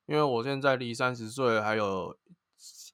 [0.08, 2.18] 因为我现在离三十岁还有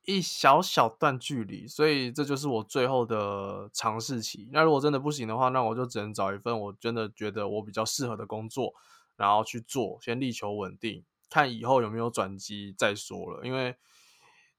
[0.04, 4.50] 一小小段距离，所以这就是我最后的尝试期。
[4.52, 8.74] 那如果真的不行的话，那我就只能找一份我真的觉得我比较适合的工作，
[9.16, 13.46] 然后去做，先力求稳定，看以后有没有转机再说了。
[13.46, 13.76] 因为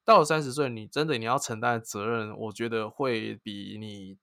[0.05, 4.19] 到了三十岁，你真的你要承担的责任，我觉得会比你。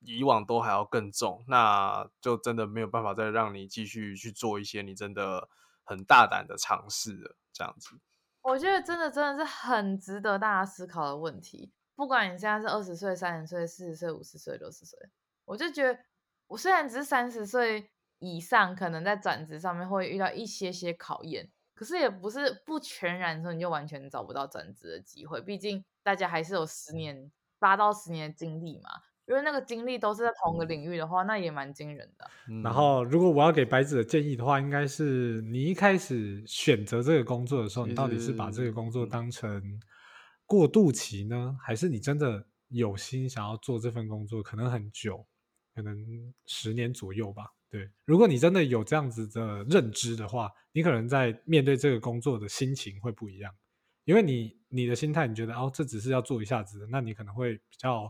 [0.00, 5.48] 以往都还要更重，那就真的没有办法再让你继续去做一些你真的
[5.82, 7.34] 很大胆的尝试了。
[7.52, 7.98] 这样子，
[8.46, 11.72] 我觉得真的真的是很值得大家思考的问题。
[11.96, 14.96] 不管你现在是二十岁、三十岁、四十岁、五十岁、六十岁，
[15.44, 15.98] 我就觉得，
[16.46, 17.90] 我虽然只是三十岁
[18.20, 25.40] 以上，可能在转职上面会遇到一些些考验，可是也不是不全然说你就完全找不到转职的机会。
[25.40, 28.90] 毕竟大家还是有十年、八到十年的经历嘛。
[29.26, 32.30] 因为那个经历都是在同个领域的话，那也蛮惊人的。
[32.62, 39.80] 然后，如果我要给白纸的建议的话，应该是你一开始选择这个工作的时候，你到底是把这个工作当成
[40.46, 45.26] 过渡期呢，还是你真的有心想要做这份工作，可能很久，
[45.74, 47.46] 可能十年左右吧？
[47.68, 53.52] 对，如果你真的有这样子的认知的话，你可能在面对这个工作的心情会不一样，
[54.04, 58.08] 因为你你的心态，你觉得哦，这只是要做一下子，那你可能会比较。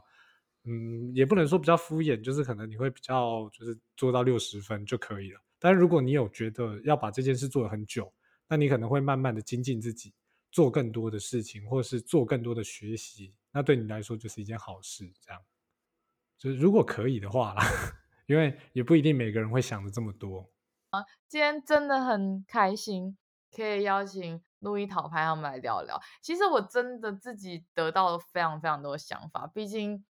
[0.69, 5.41] 嗯，也不能说比较敷衍，就是可能你会比较就是做到六十分就可以了。
[5.61, 8.13] 但如果你有觉得要把这件事做得很久，
[8.49, 10.13] 那你可能会慢慢的精进自己，
[10.51, 15.09] 做更多的事情，或是做更多的学习，那对你来说就是一件好事。
[15.21, 15.41] 这样，
[16.37, 17.63] 就是如果可以的话啦，
[18.27, 20.51] 因为也不一定每个人会想的这么多。
[20.91, 23.17] 啊，今天真的很开心，
[23.55, 26.01] 可以邀请路易讨拍他们来聊聊。
[26.21, 30.05] 其实我真的自己得到了非常非常多的想法，毕竟。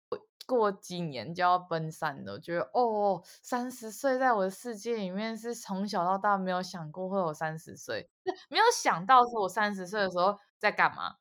[0.46, 8.10] 过几年就要奔三了，觉得哦，三十岁在我的世界里面是从小到大没有想过会有三十岁，
[8.50, 11.16] 没有想到说我三十岁的时候在干嘛。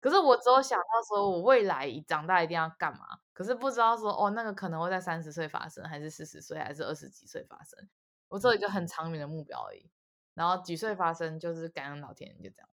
[0.00, 7.86] 可是我只有想到说我未来长大一定要干嘛，可是不知道说哦，那个可能会在三十岁发生，还是四十岁，还是二十几岁发生。
[8.28, 9.90] 我只有一个很长远的目标而已。
[10.32, 12.68] 然后几岁发生就是感恩老天，就这样，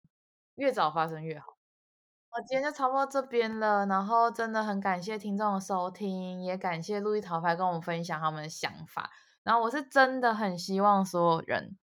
[0.55, 1.56] 越早发生越好。
[2.41, 9.11] 今天就差不多这边了，然后真的很感谢听众的收听，也感谢路易桃牌跟我们分享他们的想法。
[9.43, 11.77] 然后我是真的很希望所有人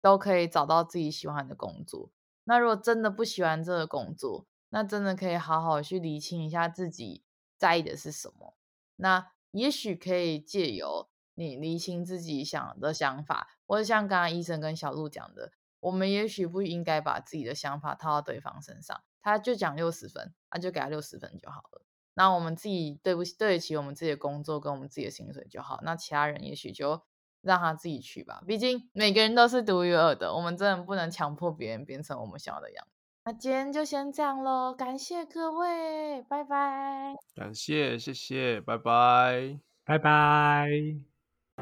[0.00, 2.10] 都可以找到自己喜欢的工作。
[2.44, 7.22] 那如果真的不喜欢这个工作，那真的可以好好去理清一下自己
[7.56, 8.56] 在意的是什么。
[8.96, 21.82] 那也许可以借由你厘清自己想的想法，或者像刚刚医生跟小鹿讲的，我们也许不应该把自己的想法套到对方身上，他就讲六十分，那就给他六十分就好了。
[22.14, 27.00] 那我们自己对不起对得起我们自己的工作跟我们自己的薪水就好，那其他人也许就
[27.42, 28.42] 让他自己去吧。
[28.46, 32.92] 毕竟每个人都是独一无二的，我们真的不能强迫别人变成我们想要的样子。
[33.24, 37.14] 那今天就先这样喽，感谢各位，拜拜。
[37.34, 40.68] 感谢，谢谢，拜拜，拜拜。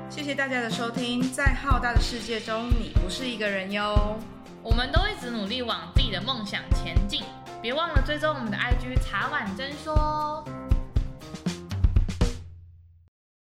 [0.09, 4.17] 谢谢大家的收听，在浩大的世界中，你不是一个人哟。
[4.63, 7.25] 我们都一直努力往自己的梦想前进。
[7.67, 10.45] 别忘了追踪我们的 IG 茶碗真说。